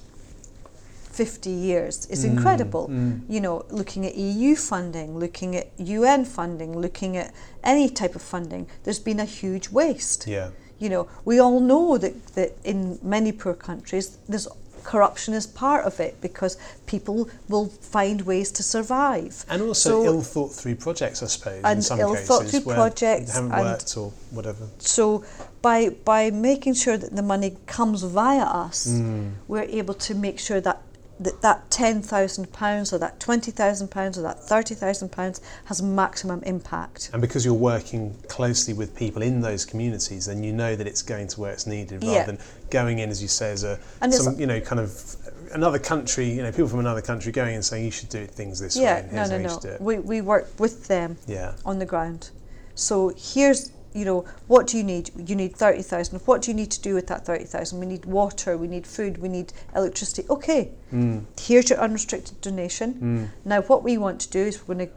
50 1.11 1.49
years 1.49 2.05
is 2.07 2.23
incredible. 2.23 2.89
You 3.29 3.41
know, 3.41 3.65
looking 3.69 4.05
at 4.05 4.15
EU 4.15 4.55
funding, 4.55 5.17
looking 5.17 5.55
at 5.55 5.67
UN 5.77 6.25
funding, 6.25 6.77
looking 6.77 7.17
at 7.17 7.33
any 7.63 7.89
type 7.89 8.15
of 8.15 8.21
funding, 8.21 8.67
there's 8.83 8.99
been 8.99 9.19
a 9.19 9.25
huge 9.25 9.69
waste. 9.69 10.27
Yeah. 10.27 10.49
You 10.79 10.89
know, 10.89 11.07
we 11.25 11.39
all 11.39 11.59
know 11.59 11.97
that, 11.97 12.27
that 12.35 12.53
in 12.63 12.97
many 13.03 13.31
poor 13.31 13.53
countries, 13.53 14.17
there's 14.27 14.47
corruption 14.83 15.35
is 15.35 15.45
part 15.45 15.85
of 15.85 15.99
it 15.99 16.19
because 16.21 16.57
people 16.87 17.29
will 17.47 17.67
find 17.67 18.21
ways 18.21 18.51
to 18.51 18.63
survive. 18.63 19.45
And 19.47 19.61
also 19.61 19.89
So- 19.89 20.05
ill 20.05 20.21
thought 20.21 20.51
through 20.53 20.75
projects, 20.75 21.21
I 21.21 21.27
suppose, 21.27 21.59
in 21.59 21.65
And 21.65 21.83
some 21.83 21.99
ill-thought 21.99 22.45
cases 22.45 22.63
through 22.63 22.73
projects 22.73 23.27
they 23.27 23.33
haven't 23.33 23.51
and- 23.51 23.63
worked 23.63 23.95
or 23.95 24.11
whatever. 24.31 24.65
So 24.79 25.23
by 25.61 25.89
by 25.89 26.31
making 26.31 26.73
sure 26.73 26.97
that 26.97 27.15
the 27.15 27.21
money 27.21 27.57
comes 27.67 28.01
via 28.01 28.41
us, 28.65 28.87
Mm. 28.87 29.33
we're 29.47 29.69
able 29.69 29.93
to 29.93 30.15
make 30.15 30.39
sure 30.39 30.59
that 30.61 30.81
that, 31.21 31.41
that 31.41 31.69
ten 31.71 32.01
thousand 32.01 32.51
pounds 32.51 32.91
or 32.91 32.97
that 32.97 33.19
twenty 33.19 33.51
thousand 33.51 33.89
pounds 33.89 34.17
or 34.17 34.21
that 34.23 34.43
thirty 34.43 34.75
thousand 34.75 35.11
pounds 35.11 35.39
has 35.65 35.81
maximum 35.81 36.41
impact. 36.43 37.09
And 37.13 37.21
because 37.21 37.45
you're 37.45 37.53
working 37.53 38.15
closely 38.27 38.73
with 38.73 38.95
people 38.95 39.21
in 39.21 39.41
those 39.41 39.63
communities, 39.65 40.25
then 40.25 40.43
you 40.43 40.51
know 40.51 40.75
that 40.75 40.87
it's 40.87 41.01
going 41.01 41.27
to 41.29 41.39
where 41.39 41.51
it's 41.53 41.67
needed, 41.67 42.03
rather 42.03 42.13
Yeah. 42.13 42.25
than 42.25 42.39
going 42.69 42.99
in, 42.99 43.09
as 43.09 43.21
you 43.21 43.27
say, 43.27 43.51
as 43.51 43.63
a 43.63 43.79
And 44.01 44.13
some 44.13 44.39
you 44.39 44.47
know 44.47 44.59
kind 44.59 44.79
of 44.79 45.15
another 45.53 45.79
country, 45.79 46.29
you 46.29 46.41
know, 46.41 46.51
people 46.51 46.67
from 46.67 46.79
another 46.79 47.01
country 47.01 47.31
going 47.31 47.55
and 47.55 47.63
saying 47.63 47.85
you 47.85 47.91
should 47.91 48.09
do 48.09 48.25
things 48.25 48.59
this 48.59 48.75
way. 48.77 48.83
Yeah, 48.83 49.05
no, 49.11 49.25
no, 49.27 49.37
no. 49.37 49.49
should 49.49 49.61
do 49.61 49.67
it. 49.69 49.81
We, 49.81 49.99
we 49.99 50.21
work 50.21 50.47
with 50.59 50.87
them 50.87 51.17
Yeah. 51.27 51.53
on 51.65 51.77
the 51.79 51.85
ground. 51.85 52.29
So 52.73 53.13
here's, 53.17 53.71
you 53.93 54.05
know, 54.05 54.25
what 54.47 54.67
do 54.67 54.77
you 54.77 54.83
need? 54.83 55.11
You 55.29 55.35
need 55.35 55.55
30,000. 55.55 56.19
What 56.25 56.41
do 56.41 56.51
you 56.51 56.55
need 56.55 56.71
to 56.71 56.81
do 56.81 56.93
with 56.95 57.07
that 57.07 57.25
30,000? 57.25 57.79
We 57.79 57.85
need 57.85 58.05
water, 58.05 58.57
we 58.57 58.67
need 58.67 58.87
food, 58.87 59.17
we 59.17 59.27
need 59.29 59.53
electricity. 59.75 60.25
Okay, 60.29 60.71
Mm. 60.93 61.25
here's 61.39 61.69
your 61.69 61.79
unrestricted 61.79 62.39
donation. 62.41 63.29
Now 63.45 63.61
what 63.61 63.83
we 63.83 63.97
want 63.97 64.19
to 64.21 64.29
do 64.29 64.39
is 64.39 64.67
we're 64.67 64.75
going 64.75 64.87
to 64.87 64.93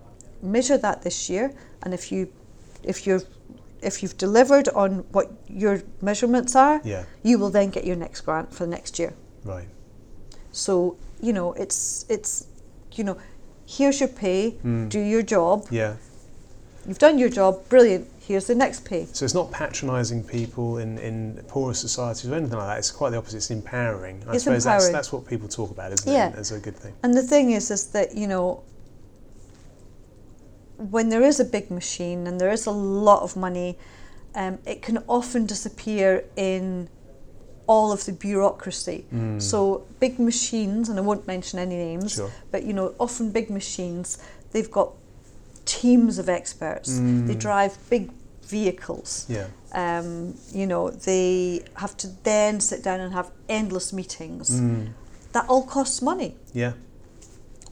measure 0.46 0.76
that 0.78 1.02
this 1.02 1.28
year 1.30 1.52
and 1.83 1.94
if 1.94 2.11
you 2.12 2.28
if 2.83 3.07
you're 3.07 3.22
if 3.83 4.02
you've 4.02 4.16
delivered 4.16 4.68
on 4.70 5.04
what 5.12 5.30
your 5.48 5.83
measurements 6.00 6.54
are, 6.57 6.80
Yeah. 6.85 7.04
you 7.22 7.38
will 7.38 7.50
then 7.50 7.70
get 7.70 7.85
your 7.85 7.96
next 7.96 8.22
grant 8.22 8.52
for 8.54 8.64
the 8.64 8.70
next 8.70 8.98
year. 8.98 9.12
Right. 9.44 9.68
So, 10.52 10.96
you 11.20 11.33
know, 11.33 11.52
it's 11.52 12.04
it's 12.09 12.46
you 12.92 13.04
know, 13.04 13.16
here's 13.66 14.00
your 14.00 14.09
pay, 14.09 14.57
do 14.88 15.00
your 15.00 15.22
job. 15.22 15.66
Yeah. 15.70 15.96
You've 16.87 16.98
done 16.98 17.18
your 17.18 17.30
job, 17.30 17.68
brilliant. 17.68 18.07
Here's 18.27 18.47
the 18.47 18.55
next 18.55 18.85
pay. 18.87 19.07
So 19.13 19.25
it's 19.27 19.35
not 19.35 19.51
patronising 19.53 20.25
people 20.25 20.79
in, 20.79 20.97
in 20.99 21.45
poorer 21.49 21.75
societies 21.75 22.31
or 22.31 22.35
anything 22.35 22.57
like 22.59 22.69
that. 22.69 22.79
It's 22.79 22.91
quite 22.91 23.11
the 23.11 23.19
opposite. 23.19 23.37
It's 23.37 23.51
empowering. 23.51 24.23
I 24.27 24.35
It's 24.37 24.45
suppose 24.45 24.65
that's 24.65 24.85
empowering. 24.85 24.93
that's 24.95 25.13
what 25.13 25.27
people 25.27 25.47
talk 25.49 25.71
about, 25.71 25.93
isn't 25.93 26.11
Yeah. 26.11 26.29
it? 26.31 26.37
As 26.37 26.51
a 26.51 26.59
good 26.59 26.77
thing. 26.77 26.95
And 27.03 27.15
the 27.15 27.23
thing 27.23 27.51
is, 27.51 27.71
is 27.71 27.89
that 27.89 28.15
you 28.17 28.27
know, 28.27 28.63
when 30.77 31.09
there 31.11 31.23
is 31.23 31.39
a 31.39 31.45
big 31.45 31.71
machine 31.71 32.27
and 32.27 32.41
there 32.41 32.51
is 32.51 32.67
a 32.67 32.71
lot 32.71 33.23
of 33.23 33.37
money, 33.37 33.79
um, 34.35 34.59
it 34.67 34.83
can 34.83 34.99
often 35.07 35.47
disappear 35.47 36.25
in 36.37 36.89
all 37.67 37.93
of 37.93 38.05
the 38.05 38.13
bureaucracy. 38.13 39.07
So 39.39 39.87
big 40.01 40.19
machines, 40.19 40.89
and 40.91 40.99
I 40.99 41.03
won't 41.03 41.27
mention 41.27 41.59
any 41.59 41.77
names, 41.77 42.13
Sure. 42.13 42.31
but 42.51 42.65
you 42.65 42.73
know, 42.75 42.95
often 42.99 43.31
big 43.31 43.49
machines, 43.49 44.19
they've 44.51 44.71
got 44.71 44.93
teams 45.64 46.18
of 46.18 46.29
experts. 46.29 46.98
They 46.98 47.35
mm. 47.35 47.38
drive 47.38 47.77
big 47.90 48.11
vehicles. 48.42 49.27
Yeah. 49.29 49.46
Um, 49.72 50.35
you 50.53 50.66
know, 50.66 50.90
they 50.90 51.64
have 51.77 51.96
to 51.98 52.09
then 52.22 52.61
sit 52.61 52.83
down 52.83 53.00
and 53.00 53.12
have 53.12 53.31
endless 53.48 53.92
meetings. 53.92 54.61
Mm. 54.61 54.92
That 55.33 55.46
all 55.48 55.64
costs 55.66 56.00
money. 56.00 56.37
Yeah. 56.53 56.74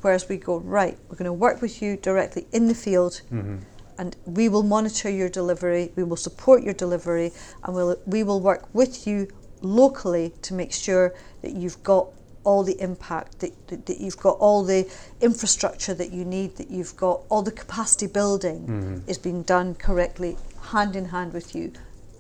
Whereas 0.01 0.29
we 0.29 0.37
go, 0.37 0.59
right, 0.59 0.99
we're 1.09 1.17
going 1.17 1.27
to 1.27 1.33
work 1.33 1.63
with 1.63 1.81
you 1.81 1.97
directly 1.97 2.47
in 2.53 2.67
the 2.67 2.75
field 2.75 3.23
mm-hmm. 3.33 3.59
and 3.99 4.17
we 4.25 4.49
will 4.49 4.65
monitor 4.65 5.09
your 5.09 5.29
delivery, 5.29 5.93
we 5.95 6.03
will 6.03 6.17
support 6.17 6.65
your 6.65 6.75
delivery, 6.75 7.31
and 7.63 7.75
we'll, 7.75 7.97
we 8.05 8.25
will 8.25 8.41
work 8.41 8.69
with 8.75 9.07
you 9.07 9.29
locally 9.61 10.33
to 10.43 10.55
make 10.55 10.73
sure 10.73 11.15
that 11.43 11.53
you've 11.53 11.81
got 11.85 12.09
all 12.45 12.63
the 12.65 12.81
impact, 12.81 13.41
that, 13.41 13.69
that, 13.69 13.87
that 13.87 14.01
you've 14.01 14.17
got 14.17 14.37
all 14.39 14.65
the 14.65 14.91
infrastructure 15.21 15.95
that 15.95 16.13
you 16.13 16.25
need, 16.25 16.57
that 16.57 16.71
you've 16.71 16.97
got 16.97 17.21
all 17.29 17.43
the 17.43 17.53
capacity 17.53 18.07
building 18.07 18.61
mm-hmm. 18.61 19.11
is 19.11 19.19
being 19.19 19.43
done 19.43 19.75
correctly, 19.75 20.37
hand 20.71 20.97
in 20.97 21.07
hand 21.07 21.33
with 21.33 21.55
you 21.55 21.73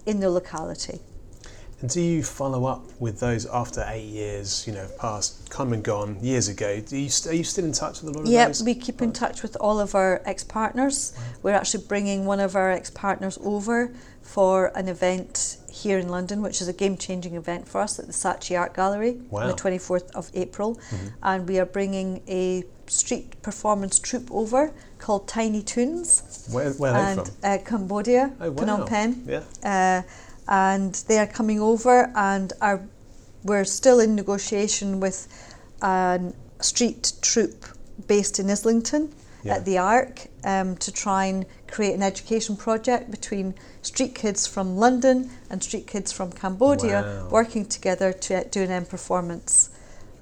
in 0.06 0.20
the 0.20 0.30
locality. 0.30 1.00
And 1.82 1.90
do 1.90 2.00
you 2.00 2.22
follow 2.22 2.64
up 2.66 2.84
with 3.00 3.18
those 3.18 3.44
after 3.46 3.84
eight 3.88 4.04
years, 4.06 4.64
you 4.68 4.72
know, 4.72 4.86
past, 5.00 5.50
come 5.50 5.72
and 5.72 5.82
gone, 5.82 6.16
years 6.22 6.46
ago? 6.46 6.80
Do 6.80 6.96
you, 6.96 7.08
st- 7.08 7.34
are 7.34 7.36
you 7.36 7.42
still 7.42 7.64
in 7.64 7.72
touch 7.72 8.02
with 8.02 8.14
a 8.14 8.18
lot 8.18 8.24
of 8.24 8.30
Yep, 8.30 8.46
those? 8.46 8.62
we 8.62 8.74
keep 8.76 9.02
in 9.02 9.12
touch 9.12 9.42
with 9.42 9.56
all 9.60 9.80
of 9.80 9.96
our 9.96 10.22
ex 10.24 10.44
partners. 10.44 11.12
We're 11.42 11.54
actually 11.54 11.82
bringing 11.88 12.24
one 12.24 12.38
of 12.38 12.54
our 12.54 12.70
ex 12.70 12.88
partners 12.88 13.36
over 13.42 13.92
for 14.22 14.66
an 14.76 14.86
event 14.86 15.58
here 15.72 15.98
in 15.98 16.08
London, 16.08 16.40
which 16.40 16.60
is 16.62 16.68
a 16.68 16.72
game 16.72 16.96
changing 16.96 17.34
event 17.34 17.66
for 17.66 17.80
us 17.80 17.98
at 17.98 18.06
the 18.06 18.12
Saatchi 18.12 18.56
Art 18.56 18.74
Gallery 18.74 19.20
on 19.32 19.48
the 19.48 19.54
24th 19.54 20.08
of 20.12 20.30
April. 20.34 20.78
And 21.20 21.48
we 21.48 21.58
are 21.58 21.66
bringing 21.66 22.22
a 22.28 22.62
street 22.86 23.42
performance 23.42 23.98
troupe 23.98 24.30
over 24.30 24.72
called 24.98 25.26
Tiny 25.26 25.62
Toones 25.62 26.48
Where, 26.52 26.70
where 26.74 26.92
are 26.92 27.14
they 27.14 27.20
and 27.22 27.26
from? 27.28 27.36
uh, 27.42 27.58
Cambodia, 27.64 28.32
Oh, 28.40 28.50
wow. 28.52 28.62
Phnom 28.62 28.88
Penh. 28.88 29.24
Yeah. 29.26 29.42
Uh, 29.64 30.02
and 30.48 30.94
they 31.08 31.18
are 31.18 31.26
coming 31.26 31.60
over, 31.60 32.10
and 32.14 32.52
are 32.60 32.80
we're 33.44 33.64
still 33.64 33.98
in 34.00 34.14
negotiation 34.14 35.00
with 35.00 35.26
a 35.82 36.20
street 36.60 37.12
troupe 37.22 37.64
based 38.06 38.38
in 38.38 38.48
Islington 38.50 39.12
Yeah. 39.44 39.56
at 39.56 39.64
the 39.64 39.78
Arc 39.78 40.28
um, 40.44 40.76
to 40.76 40.92
try 40.92 41.24
and 41.24 41.44
create 41.68 41.94
an 41.94 42.02
education 42.02 42.56
project 42.56 43.10
between 43.10 43.54
street 43.82 44.14
kids 44.14 44.46
from 44.46 44.76
London 44.76 45.30
and 45.50 45.62
street 45.62 45.86
kids 45.88 46.12
from 46.12 46.30
Cambodia 46.30 47.02
Wow. 47.02 47.28
working 47.30 47.66
together 47.66 48.12
to 48.12 48.44
do 48.50 48.62
an 48.62 48.70
end 48.70 48.88
performance. 48.88 49.70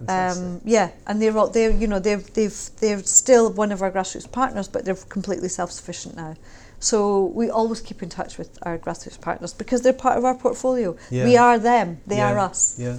Um, 0.09 0.63
yeah, 0.65 0.89
and 1.07 1.21
they're 1.21 1.37
all 1.37 1.49
they're 1.49 1.71
you 1.71 1.87
know 1.87 1.99
they've 1.99 2.27
they've 2.33 2.59
they're 2.81 3.03
still 3.05 3.53
one 3.53 3.71
of 3.71 3.83
our 3.83 3.91
grassroots 3.93 4.31
partners, 4.33 4.67
but 4.67 4.87
they're 4.87 4.95
completely 5.11 5.51
self 5.51 5.71
sufficient 5.71 6.17
now. 6.17 6.37
So 6.81 7.27
we 7.27 7.51
always 7.51 7.83
keep 7.83 8.03
in 8.03 8.09
touch 8.09 8.39
with 8.39 8.59
our 8.63 8.79
grassroots 8.79 9.21
partners 9.21 9.53
because 9.53 9.83
they're 9.83 9.93
part 9.93 10.17
of 10.17 10.25
our 10.25 10.35
portfolio. 10.35 10.97
Yeah. 11.11 11.25
We 11.25 11.37
are 11.37 11.59
them; 11.59 12.01
they 12.07 12.17
yeah. 12.17 12.33
are 12.33 12.39
us. 12.39 12.77
Yeah. 12.79 12.97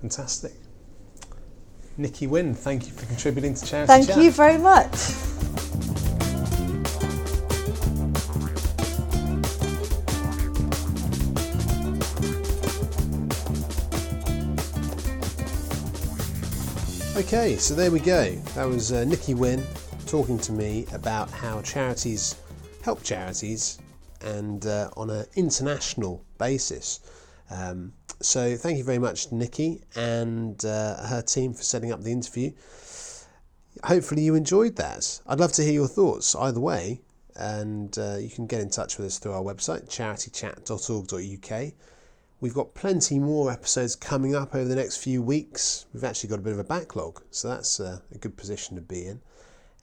Fantastic. 0.00 0.52
Nikki 1.96 2.26
Wynn, 2.28 2.54
thank 2.54 2.86
you 2.86 2.92
for 2.92 3.04
contributing 3.06 3.54
to 3.54 3.66
Charity 3.66 3.86
Thank 3.88 4.06
Chat. 4.06 4.18
you 4.18 4.30
very 4.30 4.56
much. 4.56 4.94
Okay, 17.16 17.56
so 17.56 17.74
there 17.74 17.90
we 17.90 18.00
go. 18.00 18.34
That 18.54 18.64
was 18.64 18.92
uh, 18.92 19.04
Nikki 19.04 19.34
Wynn 19.34 19.62
talking 20.06 20.38
to 20.38 20.52
me 20.52 20.86
about 20.92 21.30
how 21.30 21.60
charities 21.60 22.36
help 22.82 23.02
charities 23.02 23.78
and 24.22 24.66
uh, 24.66 24.90
on 24.96 25.10
an 25.10 25.26
international 25.34 26.24
basis. 26.38 27.00
Um, 27.50 27.92
so 28.20 28.56
thank 28.56 28.78
you 28.78 28.84
very 28.84 28.98
much, 28.98 29.32
Nikki, 29.32 29.82
and 29.96 30.62
uh, 30.64 31.06
her 31.06 31.22
team 31.22 31.54
for 31.54 31.62
setting 31.62 31.90
up 31.92 32.02
the 32.02 32.12
interview. 32.12 32.52
Hopefully, 33.84 34.22
you 34.22 34.34
enjoyed 34.34 34.76
that. 34.76 35.20
I'd 35.26 35.40
love 35.40 35.52
to 35.52 35.62
hear 35.62 35.72
your 35.72 35.88
thoughts 35.88 36.34
either 36.34 36.60
way, 36.60 37.00
and 37.36 37.96
uh, 37.98 38.16
you 38.18 38.28
can 38.28 38.46
get 38.46 38.60
in 38.60 38.68
touch 38.68 38.98
with 38.98 39.06
us 39.06 39.18
through 39.18 39.32
our 39.32 39.42
website, 39.42 39.88
charitychat.org.uk. 39.88 41.72
We've 42.40 42.54
got 42.54 42.74
plenty 42.74 43.18
more 43.18 43.50
episodes 43.50 43.96
coming 43.96 44.34
up 44.34 44.54
over 44.54 44.64
the 44.64 44.76
next 44.76 44.98
few 44.98 45.22
weeks. 45.22 45.86
We've 45.92 46.04
actually 46.04 46.30
got 46.30 46.38
a 46.38 46.42
bit 46.42 46.52
of 46.52 46.58
a 46.58 46.64
backlog, 46.64 47.22
so 47.30 47.48
that's 47.48 47.80
uh, 47.80 48.00
a 48.14 48.18
good 48.18 48.36
position 48.36 48.76
to 48.76 48.82
be 48.82 49.06
in. 49.06 49.20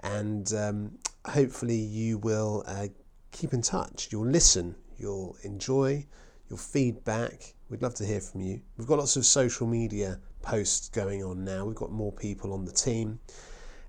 And 0.02 0.52
um, 0.54 0.98
hopefully, 1.28 1.78
you 1.78 2.18
will 2.18 2.64
uh, 2.68 2.88
keep 3.32 3.54
in 3.54 3.62
touch. 3.62 4.10
You'll 4.12 4.28
listen, 4.28 4.76
you'll 4.98 5.38
enjoy, 5.44 6.06
you'll 6.50 6.58
feedback. 6.58 7.54
We'd 7.70 7.82
love 7.82 7.96
to 7.96 8.06
hear 8.06 8.22
from 8.22 8.42
you. 8.42 8.62
We've 8.78 8.88
got 8.88 9.00
lots 9.00 9.16
of 9.18 9.26
social 9.26 9.68
media 9.68 10.20
posts 10.42 10.90
going 10.90 11.24
on 11.24 11.44
now. 11.44 11.66
We've 11.66 11.76
got 11.76 11.92
more 11.92 12.12
people 12.12 12.54
on 12.54 12.66
the 12.66 12.72
team, 12.72 13.20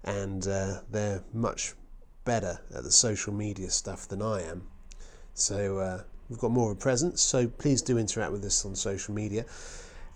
and 0.05 0.47
uh, 0.47 0.81
they're 0.91 1.23
much 1.33 1.75
better 2.25 2.61
at 2.75 2.83
the 2.83 2.91
social 2.91 3.33
media 3.33 3.71
stuff 3.71 4.09
than 4.09 4.21
I 4.21 4.43
am. 4.43 4.67
So 5.35 5.79
uh, 5.79 6.03
we've 6.29 6.39
got 6.39 6.51
more 6.51 6.73
of 6.73 6.77
a 6.77 6.81
presence. 6.81 7.23
So 7.23 7.47
please 7.47 7.81
do 7.81 7.97
interact 7.99 8.33
with 8.33 8.45
us 8.45 8.65
on 8.65 8.75
social 8.75 9.15
media. 9.15 9.45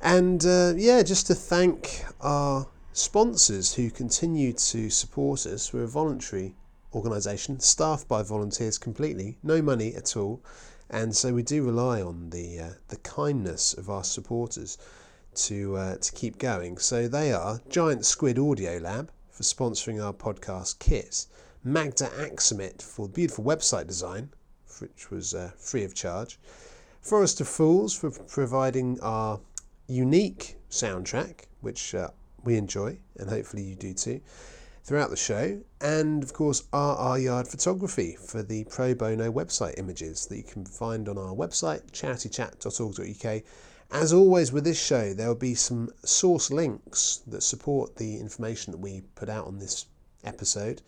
And 0.00 0.44
uh, 0.44 0.74
yeah, 0.76 1.02
just 1.02 1.28
to 1.28 1.34
thank 1.34 2.04
our 2.20 2.66
sponsors 2.92 3.74
who 3.74 3.90
continue 3.90 4.52
to 4.52 4.90
support 4.90 5.46
us. 5.46 5.72
We're 5.72 5.84
a 5.84 5.88
voluntary 5.88 6.54
organisation, 6.94 7.60
staffed 7.60 8.08
by 8.08 8.22
volunteers 8.22 8.78
completely, 8.78 9.38
no 9.42 9.62
money 9.62 9.94
at 9.94 10.16
all. 10.16 10.42
And 10.90 11.16
so 11.16 11.32
we 11.32 11.42
do 11.42 11.64
rely 11.64 12.02
on 12.02 12.30
the 12.30 12.60
uh, 12.60 12.70
the 12.88 12.96
kindness 12.98 13.72
of 13.72 13.88
our 13.88 14.04
supporters 14.04 14.78
to 15.34 15.76
uh, 15.76 15.96
to 15.96 16.12
keep 16.12 16.38
going. 16.38 16.78
So 16.78 17.08
they 17.08 17.32
are 17.32 17.60
Giant 17.68 18.04
Squid 18.04 18.38
Audio 18.38 18.78
Lab 18.78 19.10
for 19.30 19.42
sponsoring 19.42 20.04
our 20.04 20.12
podcast 20.12 20.78
kit, 20.78 21.26
Magda 21.64 22.08
Axamit 22.18 22.82
for 22.82 23.08
beautiful 23.08 23.44
website 23.44 23.86
design, 23.86 24.30
which 24.80 25.10
was 25.10 25.34
uh, 25.34 25.52
free 25.56 25.84
of 25.84 25.94
charge, 25.94 26.38
Forest 27.00 27.40
of 27.40 27.48
Fools 27.48 27.94
for 27.94 28.10
providing 28.10 29.00
our 29.00 29.40
unique 29.86 30.56
soundtrack, 30.70 31.46
which 31.60 31.94
uh, 31.94 32.10
we 32.44 32.56
enjoy 32.56 32.98
and 33.16 33.30
hopefully 33.30 33.62
you 33.62 33.74
do 33.74 33.94
too 33.94 34.20
throughout 34.84 35.10
the 35.10 35.16
show, 35.16 35.60
and 35.80 36.22
of 36.22 36.32
course 36.32 36.64
RR 36.72 37.18
Yard 37.18 37.48
Photography 37.48 38.16
for 38.16 38.42
the 38.42 38.64
pro 38.64 38.94
bono 38.94 39.30
website 39.32 39.78
images 39.78 40.26
that 40.26 40.36
you 40.36 40.42
can 40.42 40.64
find 40.64 41.08
on 41.08 41.18
our 41.18 41.34
website 41.34 41.90
charitychat.org.uk. 41.92 43.42
As 43.90 44.12
always 44.12 44.52
with 44.52 44.64
this 44.64 44.82
show, 44.82 45.12
there 45.12 45.28
will 45.28 45.34
be 45.34 45.54
some 45.54 45.90
source 46.04 46.50
links 46.50 47.20
that 47.26 47.42
support 47.42 47.96
the 47.96 48.18
information 48.18 48.72
that 48.72 48.78
we 48.78 49.02
put 49.14 49.28
out 49.28 49.46
on 49.46 49.58
this 49.58 49.86
episode, 50.24 50.80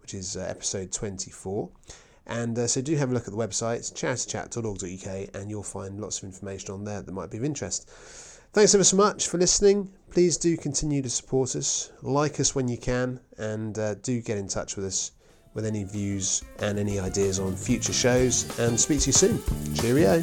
which 0.00 0.14
is 0.14 0.36
uh, 0.36 0.46
episode 0.48 0.92
24. 0.92 1.68
And 2.26 2.56
uh, 2.56 2.68
so 2.68 2.80
do 2.80 2.94
have 2.96 3.10
a 3.10 3.14
look 3.14 3.26
at 3.26 3.32
the 3.32 3.36
website, 3.36 3.92
charitychat.org.uk, 3.92 5.34
and 5.34 5.50
you'll 5.50 5.64
find 5.64 6.00
lots 6.00 6.18
of 6.18 6.24
information 6.24 6.70
on 6.70 6.84
there 6.84 7.02
that 7.02 7.12
might 7.12 7.30
be 7.30 7.38
of 7.38 7.44
interest. 7.44 7.90
Thanks 8.52 8.74
ever 8.74 8.84
so 8.84 8.98
much 8.98 9.28
for 9.28 9.38
listening. 9.38 9.88
Please 10.10 10.36
do 10.36 10.58
continue 10.58 11.00
to 11.00 11.08
support 11.08 11.56
us, 11.56 11.90
like 12.02 12.38
us 12.38 12.54
when 12.54 12.68
you 12.68 12.76
can, 12.76 13.18
and 13.38 13.78
uh, 13.78 13.94
do 13.94 14.20
get 14.20 14.36
in 14.36 14.46
touch 14.46 14.76
with 14.76 14.84
us 14.84 15.12
with 15.54 15.64
any 15.64 15.84
views 15.84 16.44
and 16.58 16.78
any 16.78 17.00
ideas 17.00 17.38
on 17.38 17.56
future 17.56 17.94
shows. 17.94 18.58
And 18.58 18.78
speak 18.78 19.00
to 19.00 19.06
you 19.06 19.12
soon. 19.14 19.42
Cheerio. 19.74 20.22